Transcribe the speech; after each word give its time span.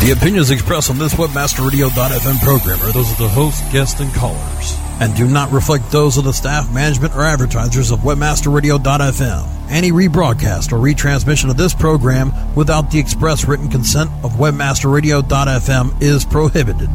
The 0.00 0.12
opinions 0.12 0.50
expressed 0.50 0.88
on 0.88 0.96
this 0.96 1.12
WebmasterRadio.fm 1.12 2.40
program 2.40 2.80
are 2.80 2.90
those 2.90 3.12
of 3.12 3.18
the 3.18 3.28
host, 3.28 3.62
guests, 3.70 4.00
and 4.00 4.10
callers, 4.14 4.74
and 4.98 5.14
do 5.14 5.28
not 5.28 5.52
reflect 5.52 5.90
those 5.90 6.16
of 6.16 6.24
the 6.24 6.32
staff, 6.32 6.72
management, 6.72 7.14
or 7.14 7.22
advertisers 7.22 7.90
of 7.90 7.98
WebmasterRadio.fm. 7.98 9.46
Any 9.68 9.92
rebroadcast 9.92 10.72
or 10.72 10.78
retransmission 10.78 11.50
of 11.50 11.58
this 11.58 11.74
program 11.74 12.32
without 12.54 12.90
the 12.90 12.98
express 12.98 13.44
written 13.46 13.68
consent 13.68 14.10
of 14.24 14.32
WebmasterRadio.fm 14.32 16.02
is 16.02 16.24
prohibited. 16.24 16.88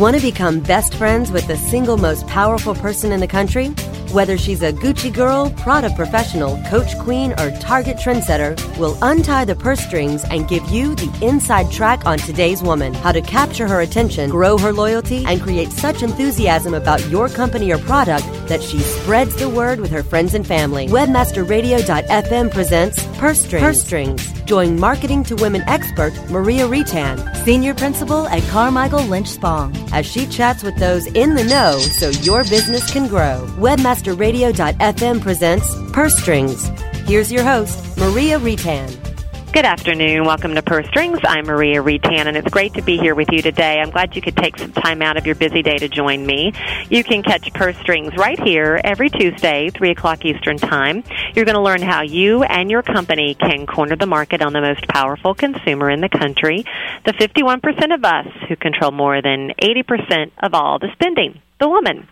Want 0.00 0.16
to 0.16 0.22
become 0.22 0.60
best 0.60 0.94
friends 0.94 1.30
with 1.30 1.46
the 1.48 1.58
single 1.58 1.98
most 1.98 2.26
powerful 2.28 2.74
person 2.74 3.12
in 3.12 3.20
the 3.20 3.28
country? 3.28 3.74
Whether 4.16 4.38
she's 4.38 4.62
a 4.62 4.72
Gucci 4.72 5.12
girl, 5.12 5.50
Prada 5.58 5.90
professional, 5.90 6.56
Coach 6.70 6.98
queen, 7.00 7.32
or 7.32 7.50
Target 7.60 7.98
trendsetter, 7.98 8.56
we'll 8.78 8.96
untie 9.02 9.44
the 9.44 9.54
purse 9.54 9.80
strings 9.80 10.24
and 10.30 10.48
give 10.48 10.66
you 10.70 10.94
the 10.94 11.12
inside 11.20 11.70
track 11.70 12.06
on 12.06 12.16
today's 12.16 12.62
woman. 12.62 12.94
How 12.94 13.12
to 13.12 13.20
capture 13.20 13.68
her 13.68 13.82
attention, 13.82 14.30
grow 14.30 14.56
her 14.56 14.72
loyalty, 14.72 15.22
and 15.26 15.42
create 15.42 15.70
such 15.70 16.02
enthusiasm 16.02 16.72
about 16.72 17.06
your 17.10 17.28
company 17.28 17.70
or 17.70 17.76
product 17.76 18.24
that 18.48 18.62
she 18.62 18.78
spreads 18.78 19.36
the 19.36 19.50
word 19.50 19.80
with 19.80 19.90
her 19.90 20.02
friends 20.02 20.32
and 20.32 20.46
family. 20.46 20.86
Webmasterradio.fm 20.86 22.50
presents 22.50 23.06
Purse 23.18 23.40
Strings. 23.40 23.62
Purse 23.62 23.82
Strings. 23.82 24.35
Join 24.46 24.78
Marketing 24.78 25.24
to 25.24 25.34
Women 25.34 25.62
expert 25.62 26.14
Maria 26.30 26.68
Reitan, 26.68 27.18
Senior 27.44 27.74
Principal 27.74 28.28
at 28.28 28.44
Carmichael 28.44 29.02
Lynch 29.02 29.26
Spong, 29.26 29.74
as 29.92 30.06
she 30.06 30.24
chats 30.26 30.62
with 30.62 30.76
those 30.78 31.06
in 31.08 31.34
the 31.34 31.42
know 31.42 31.78
so 31.78 32.10
your 32.22 32.44
business 32.44 32.92
can 32.92 33.08
grow. 33.08 33.44
Webmasterradio.fm 33.58 35.20
presents 35.20 35.68
Purse 35.92 36.16
Strings. 36.16 36.68
Here's 37.06 37.32
your 37.32 37.42
host, 37.42 37.98
Maria 37.98 38.38
Reitan. 38.38 39.15
Good 39.56 39.64
afternoon. 39.64 40.26
Welcome 40.26 40.54
to 40.54 40.60
Purse 40.60 40.86
Strings. 40.88 41.18
I'm 41.24 41.46
Maria 41.46 41.82
Reitan, 41.82 42.26
and 42.26 42.36
it's 42.36 42.50
great 42.50 42.74
to 42.74 42.82
be 42.82 42.98
here 42.98 43.14
with 43.14 43.28
you 43.32 43.40
today. 43.40 43.80
I'm 43.80 43.88
glad 43.88 44.14
you 44.14 44.20
could 44.20 44.36
take 44.36 44.58
some 44.58 44.70
time 44.70 45.00
out 45.00 45.16
of 45.16 45.24
your 45.24 45.34
busy 45.34 45.62
day 45.62 45.78
to 45.78 45.88
join 45.88 46.26
me. 46.26 46.52
You 46.90 47.02
can 47.02 47.22
catch 47.22 47.50
Purse 47.54 47.74
Strings 47.78 48.14
right 48.18 48.38
here 48.38 48.78
every 48.84 49.08
Tuesday, 49.08 49.70
3 49.70 49.92
o'clock 49.92 50.26
Eastern 50.26 50.58
Time. 50.58 51.02
You're 51.34 51.46
going 51.46 51.54
to 51.54 51.62
learn 51.62 51.80
how 51.80 52.02
you 52.02 52.42
and 52.42 52.70
your 52.70 52.82
company 52.82 53.34
can 53.34 53.66
corner 53.66 53.96
the 53.96 54.04
market 54.04 54.42
on 54.42 54.52
the 54.52 54.60
most 54.60 54.86
powerful 54.88 55.34
consumer 55.34 55.88
in 55.88 56.02
the 56.02 56.10
country, 56.10 56.62
the 57.06 57.14
51% 57.14 57.94
of 57.94 58.04
us 58.04 58.26
who 58.50 58.56
control 58.56 58.90
more 58.90 59.22
than 59.22 59.52
80% 59.58 60.32
of 60.42 60.52
all 60.52 60.78
the 60.78 60.88
spending, 60.92 61.40
the 61.60 61.68
woman. 61.68 62.08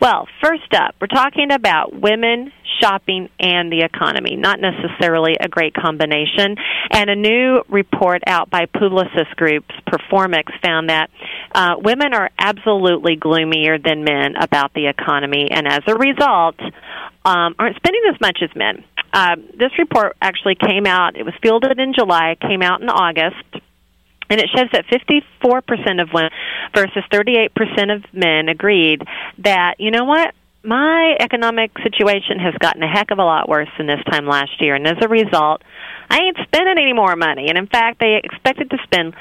Well, 0.00 0.26
first 0.42 0.74
up, 0.74 0.94
we're 1.00 1.06
talking 1.06 1.52
about 1.52 1.98
women 1.98 2.52
shopping 2.80 3.28
and 3.38 3.70
the 3.70 3.82
economy. 3.82 4.36
Not 4.36 4.58
necessarily 4.60 5.36
a 5.40 5.48
great 5.48 5.74
combination. 5.74 6.56
And 6.90 7.10
a 7.10 7.16
new 7.16 7.62
report 7.68 8.22
out 8.26 8.50
by 8.50 8.66
Publicis 8.66 9.30
Group's 9.36 9.74
Performics 9.86 10.52
found 10.62 10.90
that 10.90 11.10
uh, 11.54 11.76
women 11.78 12.14
are 12.14 12.30
absolutely 12.38 13.16
gloomier 13.16 13.78
than 13.78 14.04
men 14.04 14.34
about 14.40 14.74
the 14.74 14.88
economy, 14.88 15.48
and 15.50 15.66
as 15.68 15.80
a 15.86 15.94
result, 15.94 16.56
um, 17.24 17.54
aren't 17.58 17.76
spending 17.76 18.02
as 18.12 18.20
much 18.20 18.38
as 18.42 18.50
men. 18.54 18.84
Uh, 19.12 19.36
this 19.56 19.70
report 19.78 20.16
actually 20.20 20.56
came 20.56 20.86
out. 20.86 21.16
It 21.16 21.22
was 21.22 21.34
fielded 21.40 21.78
in 21.78 21.94
July. 21.94 22.36
Came 22.40 22.62
out 22.62 22.82
in 22.82 22.88
August. 22.88 23.64
And 24.30 24.40
it 24.40 24.48
shows 24.54 24.68
that 24.72 24.86
54% 24.86 26.00
of 26.00 26.08
women 26.12 26.30
versus 26.74 27.04
38% 27.12 27.94
of 27.94 28.04
men 28.12 28.48
agreed 28.48 29.02
that, 29.38 29.74
you 29.78 29.90
know 29.90 30.04
what, 30.04 30.34
my 30.64 31.14
economic 31.20 31.70
situation 31.82 32.38
has 32.38 32.54
gotten 32.58 32.82
a 32.82 32.88
heck 32.88 33.10
of 33.10 33.18
a 33.18 33.24
lot 33.24 33.48
worse 33.48 33.68
than 33.76 33.86
this 33.86 34.02
time 34.10 34.26
last 34.26 34.60
year. 34.60 34.74
And 34.74 34.86
as 34.86 34.96
a 35.02 35.08
result, 35.08 35.62
I 36.08 36.18
ain't 36.18 36.38
spending 36.42 36.78
any 36.78 36.94
more 36.94 37.16
money. 37.16 37.48
And 37.48 37.58
in 37.58 37.66
fact, 37.66 38.00
they 38.00 38.20
expected 38.22 38.70
to 38.70 38.78
spend 38.84 39.14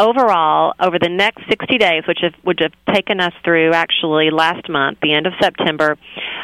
overall 0.00 0.72
over 0.80 0.98
the 0.98 1.10
next 1.10 1.42
60 1.48 1.78
days, 1.78 2.02
which 2.08 2.20
have, 2.22 2.32
would 2.44 2.58
have 2.60 2.72
taken 2.94 3.20
us 3.20 3.32
through 3.44 3.72
actually 3.72 4.30
last 4.30 4.68
month, 4.68 4.98
the 5.02 5.12
end 5.12 5.26
of 5.26 5.34
September, 5.40 5.98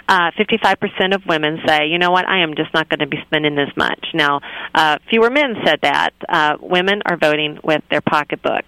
uh, 0.09 0.31
55% 0.39 1.15
of 1.15 1.25
women 1.27 1.61
say, 1.67 1.87
you 1.87 1.99
know 1.99 2.11
what, 2.11 2.29
I 2.29 2.43
am 2.43 2.55
just 2.55 2.73
not 2.75 2.89
going 2.89 3.01
to 3.01 3.07
be 3.07 3.17
spending 3.27 3.57
this 3.57 3.71
much. 3.77 4.07
Now, 4.13 4.41
uh, 4.75 4.99
fewer 5.09 5.31
men 5.31 5.57
said 5.65 5.81
that. 5.83 6.11
Uh, 6.29 6.57
women 6.61 7.01
are 7.07 7.17
voting 7.17 7.59
with 7.65 7.83
their 7.91 8.03
pocketbook. 8.03 8.65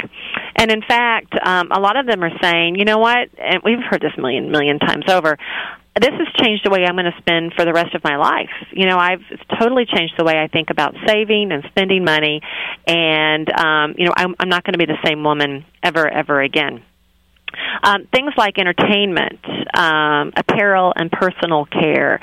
And 0.57 0.71
in 0.71 0.83
fact, 0.83 1.35
um, 1.45 1.71
a 1.71 1.79
lot 1.79 1.97
of 1.97 2.07
them 2.07 2.25
are 2.25 2.37
saying, 2.41 2.77
you 2.77 2.85
know 2.85 2.99
what, 2.99 3.29
and 3.39 3.61
we've 3.63 3.83
heard 3.89 4.01
this 4.01 4.17
million, 4.17 4.51
million 4.51 4.79
times 4.79 5.05
over, 5.09 5.37
this 6.01 6.13
has 6.13 6.29
changed 6.37 6.65
the 6.65 6.71
way 6.71 6.85
I'm 6.85 6.95
going 6.95 7.11
to 7.11 7.19
spend 7.19 7.55
for 7.55 7.65
the 7.65 7.73
rest 7.73 7.95
of 7.95 8.03
my 8.05 8.17
life. 8.17 8.51
You 8.73 8.87
know, 8.87 8.97
I've 8.97 9.23
totally 9.59 9.87
changed 9.87 10.15
the 10.19 10.25
way 10.25 10.35
I 10.39 10.49
think 10.49 10.71
about 10.71 10.95
saving 11.07 11.53
and 11.53 11.65
spending 11.71 12.05
money, 12.05 12.41
and 12.87 13.49
um, 13.53 13.95
you 13.97 14.07
know, 14.07 14.13
I'm, 14.17 14.35
I'm 14.39 14.49
not 14.49 14.65
going 14.65 14.75
to 14.75 14.79
be 14.79 14.87
the 14.87 14.99
same 15.05 15.25
woman 15.25 15.65
ever, 15.83 16.09
ever 16.09 16.41
again. 16.41 16.83
Um, 17.83 18.07
things 18.13 18.33
like 18.37 18.59
entertainment, 18.59 19.41
um, 19.75 20.33
apparel 20.37 20.93
and 20.95 21.11
personal 21.11 21.65
care, 21.67 22.21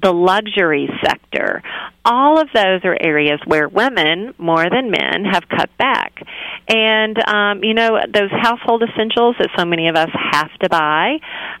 the 0.00 0.12
luxury 0.12 0.88
sector, 1.04 1.62
all 2.08 2.40
of 2.40 2.48
those 2.54 2.80
are 2.84 2.96
areas 2.98 3.38
where 3.44 3.68
women, 3.68 4.34
more 4.38 4.64
than 4.70 4.90
men, 4.90 5.26
have 5.30 5.46
cut 5.48 5.68
back. 5.76 6.22
And, 6.66 7.18
um, 7.28 7.62
you 7.62 7.74
know, 7.74 7.98
those 8.12 8.30
household 8.30 8.82
essentials 8.82 9.36
that 9.38 9.50
so 9.56 9.66
many 9.66 9.88
of 9.88 9.96
us 9.96 10.08
have 10.32 10.50
to 10.60 10.68
buy, 10.70 11.18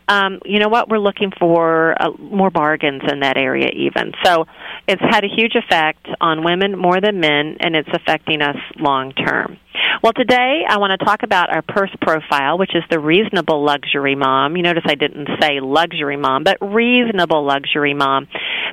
um, 0.08 0.40
you 0.46 0.58
know 0.58 0.68
what, 0.68 0.88
we're 0.88 0.98
looking 0.98 1.32
for 1.38 1.94
uh, 2.00 2.10
more 2.18 2.50
bargains 2.50 3.02
in 3.10 3.20
that 3.20 3.36
area 3.36 3.68
even. 3.74 4.12
So 4.24 4.46
it's 4.86 5.02
had 5.02 5.22
a 5.24 5.28
huge 5.28 5.54
effect 5.54 6.06
on 6.20 6.44
women 6.44 6.78
more 6.78 7.00
than 7.00 7.20
men, 7.20 7.58
and 7.60 7.76
it's 7.76 7.88
affecting 7.92 8.40
us 8.40 8.56
long 8.78 9.12
term. 9.12 9.58
Well, 10.02 10.12
today 10.12 10.62
I 10.68 10.78
want 10.78 10.98
to 10.98 11.04
talk 11.04 11.22
about 11.22 11.50
our 11.50 11.62
purse 11.62 11.90
profile, 12.00 12.58
which 12.58 12.74
is 12.74 12.82
the 12.90 12.98
reasonable 12.98 13.64
luxury 13.64 14.14
mom. 14.14 14.56
You 14.56 14.62
notice 14.62 14.84
I 14.86 14.94
didn't 14.94 15.28
say 15.40 15.60
luxury 15.60 16.16
mom, 16.16 16.44
but 16.44 16.56
reasonable 16.60 17.44
luxury 17.44 17.94
mom. 17.94 18.28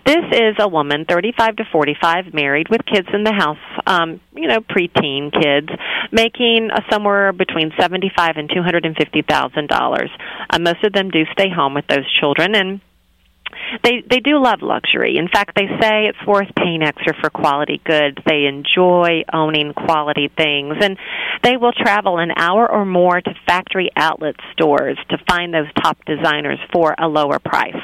This 0.06 0.24
is 0.32 0.56
a 0.60 0.68
woman, 0.68 1.06
35 1.06 1.58
to 1.58 1.65
45, 1.72 2.34
married 2.34 2.68
with 2.70 2.86
kids 2.86 3.08
in 3.14 3.24
the 3.24 3.34
house, 3.34 3.58
um, 3.86 4.20
you 4.34 4.48
know, 4.48 4.60
preteen 4.60 5.32
kids, 5.32 5.70
making 6.12 6.70
uh, 6.72 6.82
somewhere 6.92 7.34
between 7.34 7.72
75 7.80 8.38
and 8.38 8.50
250 8.54 9.22
thousand 9.24 9.68
dollars. 9.68 10.10
Uh, 10.50 10.60
most 10.60 10.84
of 10.84 10.94
them 10.94 11.10
do 11.10 11.24
stay 11.32 11.50
home 11.50 11.74
with 11.74 11.88
those 11.88 12.10
children, 12.20 12.56
and 12.56 12.82
they 13.84 14.04
they 14.10 14.20
do 14.20 14.42
love 14.42 14.62
luxury. 14.62 15.18
In 15.18 15.28
fact, 15.28 15.56
they 15.56 15.68
say 15.80 16.06
it's 16.06 16.28
worth 16.28 16.50
paying 16.56 16.82
extra 16.84 17.14
for 17.20 17.30
quality 17.30 17.82
goods. 17.84 18.18
They 18.26 18.46
enjoy 18.46 19.24
owning 19.32 19.74
quality 19.74 20.30
things, 20.36 20.76
and 20.82 20.98
they 21.44 21.58
will 21.58 21.74
travel 21.74 22.18
an 22.18 22.32
hour 22.36 22.70
or 22.70 22.86
more 22.86 23.22
to 23.22 23.34
factory 23.48 23.90
outlet 23.96 24.36
stores 24.54 24.98
to 25.10 25.18
find 25.28 25.54
those 25.54 25.72
top 25.82 25.98
designers 26.06 26.60
for 26.74 26.96
a 26.98 27.08
lower 27.08 27.40
price. 27.40 27.76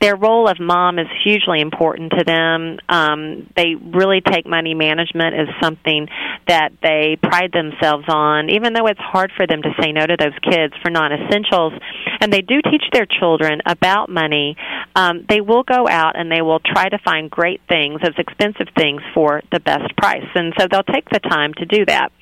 Their 0.00 0.16
role 0.16 0.48
of 0.48 0.60
mom 0.60 0.98
is 0.98 1.06
hugely 1.24 1.60
important 1.60 2.12
to 2.18 2.24
them. 2.24 2.78
Um, 2.88 3.50
they 3.56 3.74
really 3.74 4.20
take 4.20 4.46
money 4.46 4.74
management 4.74 5.34
as 5.34 5.48
something 5.62 6.08
that 6.46 6.72
they 6.82 7.16
pride 7.22 7.52
themselves 7.52 8.04
on, 8.08 8.50
even 8.50 8.74
though 8.74 8.86
it's 8.86 9.00
hard 9.00 9.32
for 9.36 9.46
them 9.46 9.62
to 9.62 9.70
say 9.80 9.92
no 9.92 10.06
to 10.06 10.16
those 10.18 10.38
kids 10.42 10.74
for 10.82 10.90
non-essentials. 10.90 11.72
And 12.20 12.32
they 12.32 12.42
do 12.42 12.60
teach 12.62 12.84
their 12.92 13.06
children 13.06 13.60
about 13.66 14.08
money. 14.10 14.56
Um, 14.94 15.24
they 15.28 15.40
will 15.40 15.62
go 15.62 15.88
out 15.88 16.18
and 16.18 16.30
they 16.30 16.42
will 16.42 16.60
try 16.60 16.88
to 16.88 16.98
find 16.98 17.30
great 17.30 17.60
things, 17.68 18.00
as 18.02 18.14
expensive 18.18 18.68
things, 18.76 19.00
for 19.14 19.42
the 19.52 19.60
best 19.60 19.96
price. 19.96 20.26
And 20.34 20.52
so 20.58 20.66
they'll 20.70 20.82
take 20.82 21.08
the 21.08 21.20
time 21.20 21.54
to 21.54 21.64
do 21.64 21.84
that. 21.86 22.12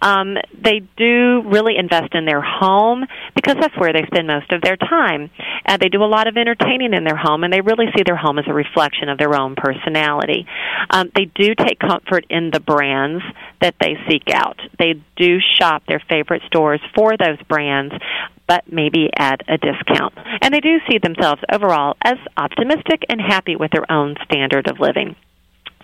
Um, 0.00 0.36
they 0.52 0.80
do 0.96 1.42
really 1.46 1.76
invest 1.76 2.14
in 2.14 2.24
their 2.24 2.42
home 2.42 3.04
because 3.34 3.56
that's 3.60 3.76
where 3.76 3.92
they 3.92 4.04
spend 4.06 4.26
most 4.26 4.52
of 4.52 4.62
their 4.62 4.76
time. 4.76 5.30
And 5.64 5.80
they 5.80 5.88
do 5.88 6.02
a 6.02 6.10
lot 6.10 6.26
of 6.26 6.36
entertaining 6.36 6.94
in 6.94 7.04
their 7.04 7.16
home, 7.16 7.44
and 7.44 7.52
they 7.52 7.60
really 7.60 7.86
see 7.96 8.02
their 8.04 8.16
home 8.16 8.38
as 8.38 8.44
a 8.48 8.54
reflection 8.54 9.08
of 9.08 9.18
their 9.18 9.34
own 9.34 9.54
personality. 9.56 10.46
Um, 10.90 11.10
they 11.14 11.26
do 11.26 11.54
take 11.54 11.78
comfort 11.78 12.26
in 12.30 12.50
the 12.52 12.60
brands 12.60 13.22
that 13.60 13.74
they 13.80 13.96
seek 14.08 14.24
out. 14.32 14.58
They 14.78 15.02
do 15.16 15.38
shop 15.58 15.84
their 15.86 16.02
favorite 16.08 16.42
stores 16.46 16.80
for 16.94 17.16
those 17.16 17.40
brands, 17.48 17.94
but 18.48 18.64
maybe 18.70 19.08
at 19.16 19.40
a 19.48 19.56
discount. 19.56 20.14
And 20.42 20.52
they 20.52 20.60
do 20.60 20.78
see 20.90 20.98
themselves 20.98 21.42
overall 21.50 21.96
as 22.02 22.18
optimistic 22.36 23.04
and 23.08 23.20
happy 23.20 23.56
with 23.56 23.70
their 23.70 23.90
own 23.90 24.16
standard 24.24 24.68
of 24.68 24.80
living. 24.80 25.16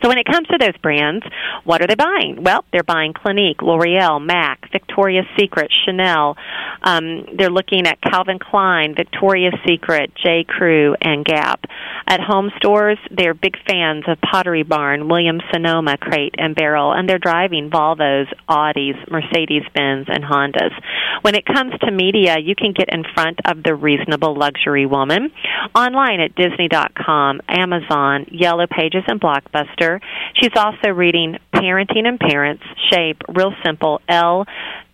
So 0.02 0.08
when 0.08 0.18
it 0.18 0.26
comes 0.26 0.46
to 0.48 0.58
those 0.58 0.76
brands, 0.78 1.24
what 1.64 1.82
are 1.82 1.86
they 1.86 1.94
buying? 1.94 2.42
Well, 2.42 2.64
they're 2.72 2.82
buying 2.82 3.12
Clinique, 3.12 3.62
L'Oreal, 3.62 4.24
MAC, 4.24 4.70
Victoria's 4.70 5.26
Secret, 5.38 5.72
Chanel. 5.84 6.36
Um, 6.82 7.26
they're 7.36 7.50
looking 7.50 7.86
at 7.86 8.00
Calvin 8.00 8.38
Klein, 8.38 8.94
Victoria's 8.94 9.54
Secret, 9.66 10.12
J. 10.14 10.44
Crew, 10.44 10.94
and 11.00 11.24
Gap. 11.24 11.64
At 12.10 12.20
home 12.20 12.50
stores, 12.56 12.98
they're 13.10 13.34
big 13.34 13.56
fans 13.68 14.04
of 14.08 14.18
Pottery 14.22 14.62
Barn, 14.62 15.08
Williams 15.08 15.42
Sonoma, 15.52 15.98
Crate 15.98 16.34
and 16.38 16.54
Barrel, 16.54 16.92
and 16.92 17.06
they're 17.06 17.18
driving 17.18 17.68
Volvos, 17.68 18.32
Audis, 18.48 18.96
Mercedes 19.10 19.64
Benz, 19.74 20.06
and 20.08 20.24
Hondas. 20.24 20.72
When 21.20 21.34
it 21.34 21.44
comes 21.44 21.74
to 21.80 21.90
media, 21.90 22.36
you 22.38 22.54
can 22.54 22.72
get 22.72 22.88
in 22.90 23.04
front 23.12 23.40
of 23.44 23.62
the 23.62 23.74
reasonable 23.74 24.34
luxury 24.34 24.86
woman 24.86 25.30
online 25.74 26.20
at 26.20 26.34
Disney.com, 26.34 27.42
Amazon, 27.46 28.24
Yellow 28.30 28.66
Pages, 28.66 29.04
and 29.06 29.20
Blockbuster. 29.20 30.00
She's 30.32 30.56
also 30.56 30.88
reading 30.88 31.36
Parenting 31.54 32.06
and 32.06 32.18
Parents, 32.18 32.62
Shape, 32.90 33.20
Real 33.28 33.52
Simple, 33.62 34.00
Elle, 34.08 34.46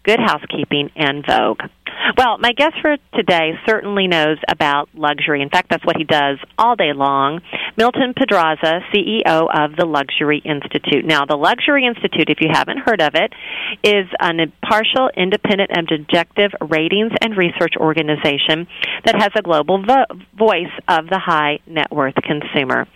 Good 0.04 0.20
Housekeeping, 0.20 0.90
and 0.96 1.24
Vogue. 1.26 1.62
Well, 2.16 2.36
my 2.38 2.52
guest 2.52 2.74
for 2.82 2.96
today 3.14 3.52
certainly 3.66 4.06
knows 4.06 4.36
about 4.48 4.88
luxury. 4.94 5.40
In 5.42 5.48
fact, 5.48 5.70
that's 5.70 5.84
what 5.84 5.96
he 5.96 6.04
does 6.04 6.38
all 6.58 6.76
day 6.76 6.92
long. 6.94 7.40
Milton 7.76 8.12
Pedraza, 8.14 8.80
CEO 8.92 9.48
of 9.48 9.76
the 9.76 9.86
Luxury 9.86 10.42
Institute. 10.44 11.04
Now, 11.04 11.24
the 11.24 11.36
Luxury 11.36 11.86
Institute, 11.86 12.28
if 12.28 12.38
you 12.40 12.48
haven't 12.52 12.78
heard 12.78 13.00
of 13.00 13.14
it, 13.14 13.32
is 13.82 14.06
an 14.20 14.40
impartial, 14.40 15.10
independent, 15.16 15.70
and 15.74 15.88
objective 15.90 16.52
ratings 16.60 17.12
and 17.20 17.36
research 17.36 17.74
organization 17.78 18.68
that 19.04 19.16
has 19.16 19.30
a 19.34 19.42
global 19.42 19.82
vo- 19.82 20.04
voice 20.36 20.72
of 20.86 21.08
the 21.08 21.18
high 21.18 21.58
net 21.66 21.90
worth 21.90 22.14
consumer. 22.16 22.86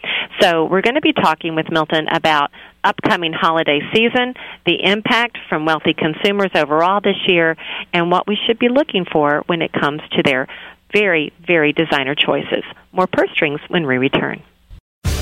So, 0.41 0.65
we're 0.67 0.83
going 0.83 0.97
to 0.97 1.01
be 1.01 1.15
talking 1.15 1.55
with 1.55 1.67
Milton 1.71 2.07
about 2.13 2.51
upcoming 2.89 3.33
holiday 3.33 3.81
season, 3.95 4.35
the 4.65 4.83
impact 4.83 5.37
from 5.49 5.67
wealthy 5.67 5.93
consumers 5.93 6.51
overall 6.55 7.01
this 7.01 7.17
year, 7.27 7.57
and 7.93 8.11
what 8.11 8.27
we 8.27 8.39
should 8.47 8.59
be 8.59 8.69
looking 8.69 9.05
for 9.05 9.43
when 9.47 9.61
it 9.61 9.73
comes 9.73 10.01
to 10.13 10.23
their 10.23 10.49
very, 10.93 11.33
very 11.47 11.73
designer 11.73 12.15
choices. 12.15 12.65
More 12.93 13.07
purse 13.07 13.31
strings 13.33 13.61
when 13.69 13.87
we 13.87 13.99
return. 13.99 14.43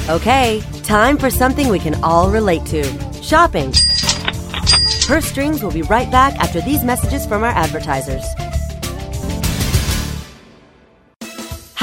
Okay, 0.09 0.63
time 0.85 1.19
for 1.19 1.31
something 1.31 1.69
we 1.69 1.81
can 1.81 2.03
all 2.05 2.31
relate 2.31 2.65
to 2.67 2.85
shopping. 3.21 3.73
Purse 5.07 5.27
Strings 5.27 5.63
will 5.63 5.73
be 5.73 5.83
right 5.83 6.11
back 6.11 6.35
after 6.37 6.61
these 6.61 6.85
messages 6.85 7.27
from 7.27 7.43
our 7.43 7.51
advertisers. 7.51 8.25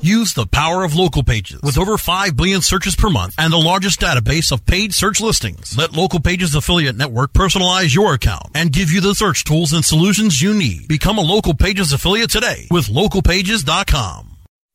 Use 0.00 0.34
the 0.34 0.46
power 0.46 0.84
of 0.84 0.94
local 0.94 1.24
pages 1.24 1.60
with 1.62 1.76
over 1.76 1.98
5 1.98 2.36
billion 2.36 2.60
searches 2.60 2.94
per 2.94 3.10
month 3.10 3.34
and 3.36 3.52
the 3.52 3.58
largest 3.58 4.00
database 4.00 4.52
of 4.52 4.64
paid 4.64 4.94
search 4.94 5.20
listings. 5.20 5.76
Let 5.76 5.92
Local 5.92 6.20
Pages 6.20 6.54
Affiliate 6.54 6.96
Network 6.96 7.32
personalize 7.32 7.94
your 7.94 8.14
account 8.14 8.48
and 8.54 8.72
give 8.72 8.90
you 8.90 9.00
the 9.00 9.14
search 9.14 9.44
tools 9.44 9.72
and 9.72 9.84
solutions 9.84 10.40
you 10.40 10.54
need. 10.54 10.86
Become 10.86 11.18
a 11.18 11.22
Local 11.22 11.54
Pages 11.54 11.92
affiliate 11.92 12.30
today 12.30 12.68
with 12.70 12.86
localpages.com. 12.86 14.27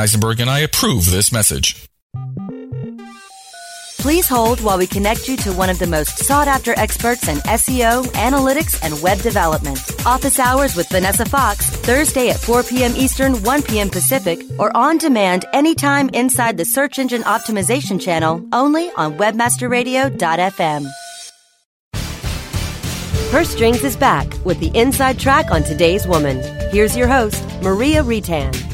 Eisenberg 0.00 0.40
and 0.40 0.48
I 0.48 0.60
approve 0.60 1.10
this 1.10 1.30
message. 1.30 1.86
Please 3.98 4.26
hold 4.26 4.62
while 4.62 4.78
we 4.78 4.86
connect 4.86 5.28
you 5.28 5.36
to 5.36 5.52
one 5.52 5.68
of 5.68 5.78
the 5.78 5.86
most 5.86 6.20
sought 6.20 6.48
after 6.48 6.72
experts 6.78 7.28
in 7.28 7.36
SEO, 7.40 8.02
analytics, 8.12 8.82
and 8.82 9.02
web 9.02 9.18
development. 9.18 9.78
Office 10.06 10.38
hours 10.38 10.74
with 10.74 10.88
Vanessa 10.88 11.26
Fox, 11.26 11.68
Thursday 11.68 12.30
at 12.30 12.40
4 12.40 12.62
p.m. 12.62 12.94
Eastern, 12.96 13.42
1 13.42 13.62
p.m. 13.62 13.90
Pacific, 13.90 14.40
or 14.58 14.74
on 14.74 14.96
demand 14.96 15.44
anytime 15.52 16.08
inside 16.14 16.56
the 16.56 16.64
Search 16.64 16.98
Engine 16.98 17.22
Optimization 17.24 18.00
channel 18.00 18.42
only 18.54 18.90
on 18.96 19.18
WebmasterRadio.fm. 19.18 20.90
Purse 23.30 23.50
Strings 23.50 23.84
is 23.84 23.96
back 23.96 24.26
with 24.46 24.58
the 24.60 24.72
inside 24.74 25.18
track 25.18 25.50
on 25.50 25.62
today's 25.62 26.06
woman. 26.06 26.40
Here's 26.72 26.96
your 26.96 27.06
host, 27.06 27.44
Maria 27.60 28.02
Reitan. 28.02 28.70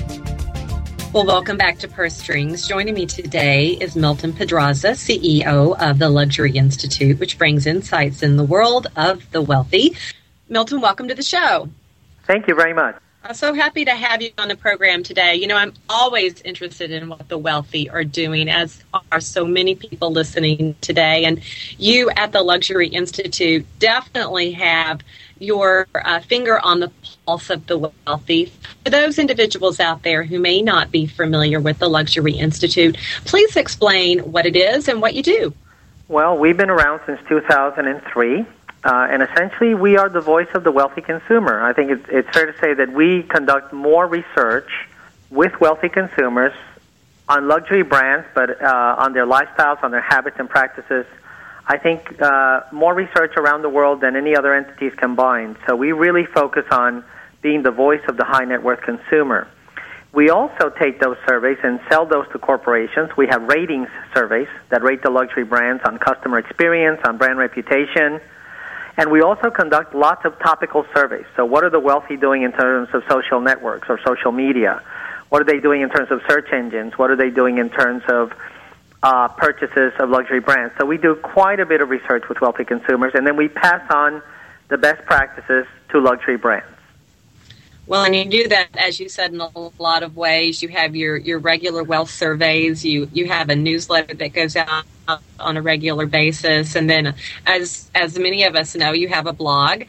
Well, 1.13 1.25
welcome 1.25 1.57
back 1.57 1.79
to 1.79 1.89
Purse 1.89 2.17
Strings. 2.17 2.69
Joining 2.69 2.93
me 2.93 3.07
today 3.07 3.69
is 3.71 3.97
Milton 3.97 4.35
Pedraza, 4.35 4.91
CEO 4.91 5.75
of 5.81 5.99
the 5.99 6.11
Luxury 6.11 6.53
Institute, 6.53 7.19
which 7.19 7.39
brings 7.39 7.67
insights 7.67 8.23
in 8.23 8.37
the 8.37 8.45
world 8.45 8.89
of 8.97 9.31
the 9.31 9.41
wealthy. 9.41 9.97
Milton, 10.49 10.81
welcome 10.81 11.09
to 11.09 11.15
the 11.15 11.23
show. 11.23 11.71
Thank 12.25 12.49
you 12.49 12.55
very 12.55 12.75
much. 12.75 12.97
I'm 13.25 13.35
so 13.35 13.55
happy 13.55 13.85
to 13.85 13.91
have 13.91 14.23
you 14.23 14.31
on 14.39 14.47
the 14.47 14.57
program 14.57 15.03
today. 15.03 15.35
You 15.35 15.49
know, 15.49 15.57
I'm 15.57 15.73
always 15.89 16.41
interested 16.43 16.93
in 16.93 17.09
what 17.09 17.29
the 17.29 17.39
wealthy 17.39 17.91
are 17.91 18.05
doing, 18.05 18.49
as 18.49 18.85
are 19.11 19.21
so 19.21 19.45
many 19.45 19.75
people 19.75 20.13
listening 20.13 20.77
today. 20.81 21.25
And 21.25 21.41
you 21.77 22.09
at 22.11 22.31
the 22.31 22.43
Luxury 22.43 22.87
Institute 22.89 23.67
definitely 23.81 24.53
have 24.53 25.01
your 25.39 25.87
uh, 25.95 26.21
finger 26.21 26.59
on 26.59 26.81
the 26.81 26.91
pulse 27.27 27.51
of 27.51 27.67
the 27.67 27.91
wealthy. 28.07 28.53
For 28.85 28.91
those 28.91 29.19
individuals 29.19 29.81
out 29.81 30.03
there 30.03 30.25
who 30.25 30.39
may 30.39 30.63
not 30.63 30.91
be 30.91 31.07
familiar 31.07 31.61
with 31.61 31.79
the 31.79 31.89
Luxury 31.89 32.33
Institute, 32.33 32.97
please 33.25 33.57
explain 33.57 34.21
what 34.21 34.47
it 34.47 34.57
is 34.57 34.89
and 34.89 35.01
what 35.03 35.15
you 35.15 35.23
do. 35.23 35.55
Well, 36.09 36.39
we've 36.39 36.57
been 36.57 36.71
around 36.71 37.01
since 37.07 37.21
2003. 37.29 38.47
Uh, 38.85 39.09
and 39.11 39.21
essentially, 39.21 39.75
we 39.75 39.97
are 39.97 40.09
the 40.09 40.21
voice 40.21 40.47
of 40.55 40.63
the 40.63 40.71
wealthy 40.71 41.01
consumer. 41.01 41.61
I 41.61 41.73
think 41.73 41.91
it's, 41.91 42.07
it's 42.09 42.31
fair 42.31 42.47
to 42.47 42.57
say 42.61 42.73
that 42.75 42.93
we 42.93 43.25
conduct 43.25 43.73
more 43.73 44.07
research 44.07 44.71
with 45.29 45.61
wealthy 45.61 45.89
consumers 45.89 46.53
on 47.29 47.49
luxury 47.49 47.83
brands, 47.83 48.27
but 48.35 48.63
uh, 48.63 48.97
on 48.99 49.13
their 49.13 49.27
lifestyles, 49.27 49.83
on 49.83 49.91
their 49.91 50.01
habits 50.01 50.37
and 50.39 50.49
practices. 50.49 51.05
I 51.69 51.79
think 51.79 52.23
uh, 52.23 52.61
more 52.73 52.95
research 52.95 53.33
around 53.37 53.63
the 53.63 53.69
world 53.69 54.01
than 54.01 54.15
any 54.15 54.37
other 54.37 54.55
entities 54.55 54.93
combined. 54.97 55.57
So 55.67 55.75
we 55.75 55.93
really 55.93 56.25
focus 56.25 56.65
on 56.71 57.05
being 57.43 57.63
the 57.63 57.73
voice 57.73 58.03
of 58.09 58.17
the 58.17 58.25
high 58.25 58.45
net 58.45 58.63
worth 58.63 58.83
consumer. 58.83 59.49
We 60.13 60.31
also 60.31 60.71
take 60.71 61.01
those 61.01 61.17
surveys 61.29 61.59
and 61.63 61.81
sell 61.91 62.07
those 62.07 62.27
to 62.33 62.39
corporations. 62.39 63.11
We 63.19 63.27
have 63.27 63.43
ratings 63.43 63.89
surveys 64.15 64.49
that 64.71 64.83
rate 64.83 65.03
the 65.03 65.11
luxury 65.11 65.45
brands 65.45 65.83
on 65.85 65.99
customer 65.99 66.39
experience, 66.39 67.01
on 67.05 67.19
brand 67.19 67.39
reputation, 67.39 68.21
and 68.97 69.11
we 69.11 69.21
also 69.21 69.51
conduct 69.51 69.95
lots 69.95 70.25
of 70.25 70.39
topical 70.39 70.87
surveys. 70.95 71.27
So, 71.37 71.45
what 71.45 71.65
are 71.65 71.71
the 71.71 71.81
wealthy 71.81 72.17
doing 72.17 72.43
in 72.43 72.53
terms 72.53 72.89
of 72.95 73.03
social 73.11 73.41
networks 73.41 73.89
or 73.91 74.01
social 74.07 74.33
media? 74.33 74.83
What 75.29 75.43
are 75.43 75.45
they 75.45 75.61
doing 75.61 75.83
in 75.83 75.91
terms 75.91 76.11
of 76.11 76.21
search 76.29 76.49
engines? 76.53 76.97
What 76.97 77.11
are 77.11 77.17
they 77.17 77.31
doing 77.31 77.59
in 77.59 77.69
terms 77.69 78.05
of 78.09 78.33
uh, 79.07 79.29
purchases 79.29 79.93
of 79.99 80.11
luxury 80.11 80.41
brands? 80.41 80.75
So, 80.79 80.85
we 80.85 80.99
do 80.99 81.15
quite 81.15 81.61
a 81.61 81.67
bit 81.67 81.81
of 81.81 81.89
research 81.89 82.25
with 82.29 82.41
wealthy 82.41 82.65
consumers, 82.65 83.13
and 83.15 83.27
then 83.27 83.37
we 83.37 83.49
pass 83.49 83.83
on 83.93 84.23
the 84.69 84.79
best 84.79 85.05
practices 85.07 85.67
to 85.91 86.01
luxury 86.01 86.37
brands. 86.37 86.67
Well, 87.87 88.03
and 88.03 88.17
you 88.17 88.25
do 88.25 88.49
that, 88.49 88.77
as 88.77 88.99
you 88.99 89.09
said, 89.09 89.33
in 89.33 89.41
a 89.41 89.49
lot 89.79 90.03
of 90.03 90.17
ways. 90.17 90.61
You 90.61 90.69
have 90.71 90.97
your, 90.97 91.17
your 91.17 91.39
regular 91.39 91.85
wealth 91.85 92.11
surveys. 92.11 92.85
You 92.85 93.09
you 93.13 93.29
have 93.29 93.49
a 93.49 93.55
newsletter 93.55 94.15
that 94.15 94.33
goes 94.33 94.57
out 94.57 94.85
on 95.39 95.57
a 95.57 95.63
regular 95.63 96.07
basis. 96.07 96.75
And 96.75 96.91
then, 96.91 97.15
as 97.47 97.89
as 97.95 98.19
many 98.19 98.43
of 98.43 98.57
us 98.57 98.75
know, 98.75 98.93
you 98.93 99.09
have 99.09 99.27
a 99.29 99.33
blog. 99.33 99.85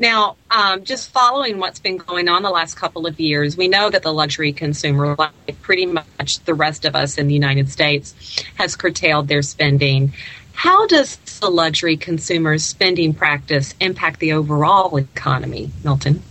Now, 0.00 0.36
um, 0.50 0.84
just 0.84 1.10
following 1.10 1.58
what's 1.58 1.78
been 1.78 1.98
going 1.98 2.26
on 2.26 2.42
the 2.42 2.50
last 2.50 2.74
couple 2.74 3.06
of 3.06 3.20
years, 3.20 3.54
we 3.58 3.68
know 3.68 3.90
that 3.90 4.02
the 4.02 4.12
luxury 4.12 4.54
consumer, 4.54 5.14
like 5.14 5.60
pretty 5.60 5.84
much 5.84 6.40
the 6.46 6.54
rest 6.54 6.86
of 6.86 6.96
us 6.96 7.18
in 7.18 7.28
the 7.28 7.34
United 7.34 7.68
States, 7.68 8.14
has 8.56 8.76
curtailed 8.76 9.28
their 9.28 9.42
spending. 9.42 10.14
How 10.54 10.86
does 10.86 11.16
the 11.40 11.50
luxury 11.50 11.98
consumer's 11.98 12.64
spending 12.64 13.12
practice 13.12 13.74
impact 13.78 14.20
the 14.20 14.32
overall 14.32 14.96
economy, 14.96 15.70
Milton? 15.84 16.22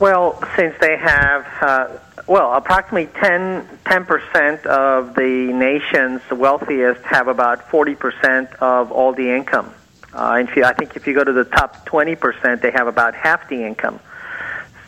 Well, 0.00 0.42
since 0.56 0.74
they 0.80 0.96
have, 0.96 1.46
uh, 1.60 1.88
well, 2.26 2.54
approximately 2.54 3.06
10, 3.20 3.68
10% 3.84 4.66
of 4.66 5.14
the 5.14 5.52
nation's 5.52 6.22
wealthiest 6.30 7.02
have 7.02 7.28
about 7.28 7.68
40% 7.70 8.52
of 8.56 8.90
all 8.90 9.12
the 9.12 9.30
income. 9.30 9.72
Uh, 10.16 10.42
if 10.48 10.56
you, 10.56 10.64
I 10.64 10.72
think 10.72 10.96
if 10.96 11.06
you 11.06 11.12
go 11.12 11.22
to 11.22 11.32
the 11.32 11.44
top 11.44 11.86
20%, 11.86 12.62
they 12.62 12.70
have 12.70 12.86
about 12.86 13.14
half 13.14 13.50
the 13.50 13.62
income. 13.62 14.00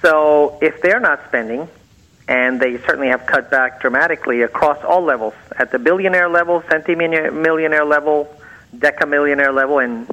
So 0.00 0.58
if 0.62 0.80
they're 0.80 1.00
not 1.00 1.20
spending, 1.28 1.68
and 2.26 2.58
they 2.58 2.78
certainly 2.78 3.08
have 3.08 3.26
cut 3.26 3.50
back 3.50 3.82
dramatically 3.82 4.40
across 4.40 4.82
all 4.82 5.02
levels, 5.02 5.34
at 5.58 5.70
the 5.70 5.78
billionaire 5.78 6.30
level, 6.30 6.62
centimillionaire 6.62 7.86
level, 7.86 8.34
decamillionaire 8.74 9.54
level, 9.54 9.80
and 9.80 10.10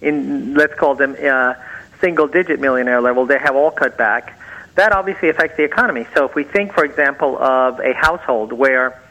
in 0.00 0.54
let's 0.54 0.74
call 0.74 0.94
them 0.94 1.14
uh, 1.22 1.54
single-digit 2.00 2.58
millionaire 2.58 3.02
level, 3.02 3.26
they 3.26 3.38
have 3.38 3.56
all 3.56 3.70
cut 3.70 3.98
back. 3.98 4.38
That 4.76 4.92
obviously 4.92 5.28
affects 5.28 5.58
the 5.58 5.64
economy. 5.64 6.06
So 6.14 6.24
if 6.24 6.34
we 6.34 6.44
think, 6.44 6.72
for 6.72 6.86
example, 6.86 7.36
of 7.36 7.80
a 7.80 7.92
household 7.92 8.54
where 8.54 9.02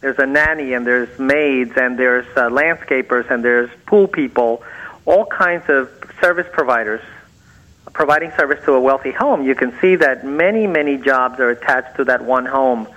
there's 0.00 0.18
a 0.18 0.26
nanny 0.26 0.72
and 0.72 0.86
there's 0.86 1.18
maids 1.18 1.72
and 1.76 1.98
there's 1.98 2.26
uh, 2.34 2.48
landscapers 2.48 3.30
and 3.30 3.44
there's 3.44 3.70
pool 3.84 4.08
people 4.08 4.62
all 5.04 5.26
kinds 5.26 5.68
of 5.68 5.90
service 6.20 6.46
providers 6.52 7.02
providing 7.92 8.30
service 8.32 8.64
to 8.64 8.72
a 8.72 8.80
wealthy 8.80 9.10
home, 9.10 9.44
you 9.44 9.54
can 9.54 9.78
see 9.80 9.96
that 9.96 10.24
many, 10.24 10.66
many 10.66 10.96
jobs 10.96 11.38
are 11.40 11.50
attached 11.50 11.96
to 11.96 12.04
that 12.04 12.24
one 12.24 12.46
home. 12.46 12.88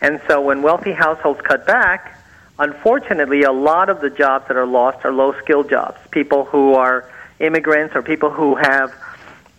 And 0.00 0.20
so 0.26 0.40
when 0.40 0.62
wealthy 0.62 0.92
households 0.92 1.40
cut 1.40 1.66
back, 1.66 2.18
unfortunately, 2.58 3.42
a 3.44 3.52
lot 3.52 3.88
of 3.88 4.00
the 4.00 4.10
jobs 4.10 4.48
that 4.48 4.56
are 4.56 4.66
lost 4.66 5.04
are 5.04 5.12
low 5.12 5.32
skilled 5.40 5.70
jobs, 5.70 5.98
people 6.10 6.44
who 6.44 6.74
are 6.74 7.08
immigrants 7.38 7.94
or 7.94 8.02
people 8.02 8.30
who 8.30 8.56
have 8.56 8.94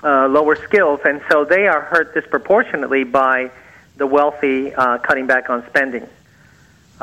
uh, 0.03 0.27
lower 0.27 0.55
skills. 0.55 1.00
And 1.05 1.22
so 1.31 1.45
they 1.45 1.67
are 1.67 1.81
hurt 1.81 2.13
disproportionately 2.13 3.03
by 3.03 3.51
the 3.95 4.05
wealthy 4.05 4.74
uh, 4.74 4.98
cutting 5.00 5.27
back 5.27 5.50
on 5.50 5.65
spending. 5.67 6.07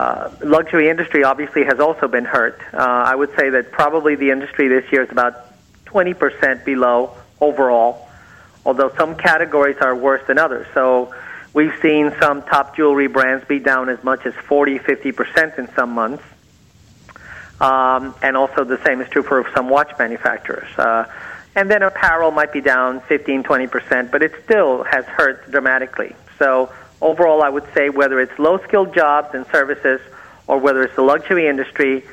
Uh, 0.00 0.30
luxury 0.42 0.88
industry 0.88 1.25
obviously 1.25 1.62
has 1.62 1.78
also 1.78 2.09
been 2.09 2.25
hurt. 2.25 2.59
Uh, 2.73 2.78
I 2.78 3.14
would 3.14 3.37
say 3.37 3.50
that 3.50 3.71
probably 3.71 4.14
the 4.14 4.30
industry 4.30 4.66
this 4.66 4.90
year 4.90 5.02
is 5.02 5.11
about 5.11 5.52
20% 5.85 6.64
below 6.64 7.14
overall, 7.38 8.09
although 8.64 8.90
some 8.97 9.14
categories 9.14 9.76
are 9.83 9.95
worse 9.95 10.26
than 10.26 10.38
others. 10.38 10.66
So 10.73 11.14
we've 11.52 11.75
seen 11.83 12.14
some 12.19 12.40
top 12.45 12.75
jewelry 12.76 13.09
brands 13.09 13.45
be 13.45 13.59
down 13.59 13.90
as 13.90 14.02
much 14.02 14.25
as 14.25 14.33
40, 14.49 14.78
50% 14.78 15.59
in 15.59 15.69
some 15.75 15.90
months. 15.90 16.25
Um, 17.61 18.14
and 18.23 18.38
also 18.38 18.64
the 18.64 18.83
same 18.83 19.02
is 19.02 19.09
true 19.11 19.23
for 19.23 19.47
some 19.54 19.69
watch 19.69 19.92
manufacturers. 19.99 20.78
Uh, 20.78 21.04
and 21.54 21.71
then 21.71 21.83
apparel 21.83 22.30
might 22.30 22.54
be 22.54 22.62
down 22.62 23.02
15, 23.02 23.42
20%, 23.42 24.11
but 24.11 24.23
it 24.23 24.33
still 24.45 24.83
has 24.83 25.04
hurt 25.04 25.50
dramatically. 25.50 26.16
So 26.38 26.73
overall, 27.00 27.42
I 27.42 27.49
would 27.49 27.66
say 27.75 27.88
whether 27.88 28.21
it's 28.21 28.38
low 28.38 28.59
skilled 28.59 28.95
jobs 28.95 29.35
and 29.35 29.47
services 29.47 30.00
or 30.47 30.59
whether 30.59 30.83
it's 30.83 30.97
the 30.97 31.02
luxury 31.02 31.47
industry, 31.47 32.04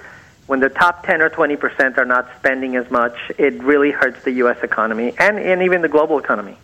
when 0.45 0.59
the 0.59 0.69
top 0.69 1.05
10 1.05 1.21
or 1.21 1.29
20 1.29 1.55
percent 1.57 1.97
are 1.97 2.05
not 2.05 2.29
spending 2.37 2.75
as 2.75 2.89
much, 2.89 3.15
it 3.37 3.61
really 3.61 3.91
hurts 3.91 4.23
the 4.23 4.31
U.S. 4.33 4.57
economy 4.63 5.13
and, 5.17 5.37
and 5.37 5.61
even 5.63 5.81
the 5.81 5.89
global 5.89 6.19
economy. 6.19 6.57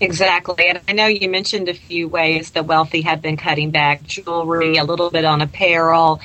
Exactly. 0.00 0.66
And 0.66 0.80
I 0.88 0.92
know 0.92 1.06
you 1.06 1.28
mentioned 1.28 1.68
a 1.68 1.74
few 1.74 2.08
ways 2.08 2.50
the 2.50 2.64
wealthy 2.64 3.02
have 3.02 3.22
been 3.22 3.36
cutting 3.36 3.70
back 3.70 4.02
jewelry, 4.02 4.76
a 4.76 4.84
little 4.84 5.10
bit 5.10 5.24
on 5.24 5.40
apparel. 5.40 6.20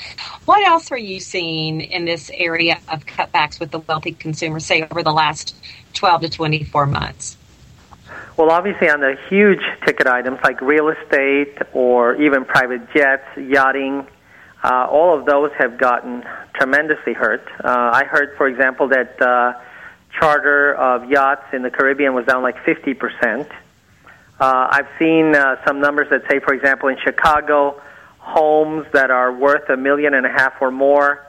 What 0.45 0.65
else 0.65 0.91
are 0.91 0.97
you 0.97 1.19
seeing 1.19 1.81
in 1.81 2.05
this 2.05 2.31
area 2.33 2.79
of 2.91 3.05
cutbacks 3.05 3.59
with 3.59 3.69
the 3.69 3.79
wealthy 3.79 4.13
consumer, 4.13 4.59
say, 4.59 4.87
over 4.89 5.03
the 5.03 5.11
last 5.11 5.55
12 5.93 6.21
to 6.21 6.29
24 6.29 6.87
months? 6.87 7.37
Well, 8.37 8.51
obviously, 8.51 8.87
on 8.87 8.99
the 8.99 9.15
huge 9.29 9.63
ticket 9.83 10.05
items 10.05 10.37
like 10.43 10.61
real 10.61 10.89
estate 10.89 11.57
or 11.73 12.21
even 12.21 12.45
private 12.45 12.93
jets, 12.93 13.25
yachting, 13.35 14.05
uh, 14.63 14.85
all 14.91 15.17
of 15.17 15.25
those 15.25 15.49
have 15.57 15.79
gotten 15.79 16.23
tremendously 16.53 17.13
hurt. 17.13 17.43
Uh, 17.63 17.67
I 17.93 18.03
heard, 18.03 18.37
for 18.37 18.47
example, 18.47 18.89
that 18.89 19.19
uh, 19.19 19.53
charter 20.19 20.75
of 20.75 21.09
yachts 21.09 21.45
in 21.51 21.63
the 21.63 21.71
Caribbean 21.71 22.13
was 22.13 22.27
down 22.27 22.43
like 22.43 22.57
50%. 22.57 23.49
Uh, 24.39 24.67
I've 24.69 24.87
seen 24.99 25.35
uh, 25.35 25.55
some 25.65 25.79
numbers 25.79 26.05
that 26.11 26.21
say, 26.29 26.39
for 26.39 26.53
example, 26.53 26.89
in 26.89 26.97
Chicago, 27.03 27.81
homes 28.19 28.85
that 28.93 29.09
are 29.09 29.33
worth 29.33 29.67
a 29.71 29.77
million 29.77 30.13
and 30.13 30.27
a 30.27 30.31
half 30.31 30.61
or 30.61 30.69
more, 30.69 31.25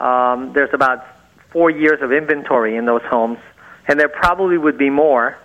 um, 0.00 0.52
there's 0.54 0.74
about 0.74 1.06
four 1.52 1.70
years 1.70 2.02
of 2.02 2.10
inventory 2.10 2.74
in 2.74 2.84
those 2.84 3.02
homes, 3.02 3.38
and 3.86 4.00
there 4.00 4.08
probably 4.08 4.58
would 4.58 4.76
be 4.76 4.90
more 4.90 5.38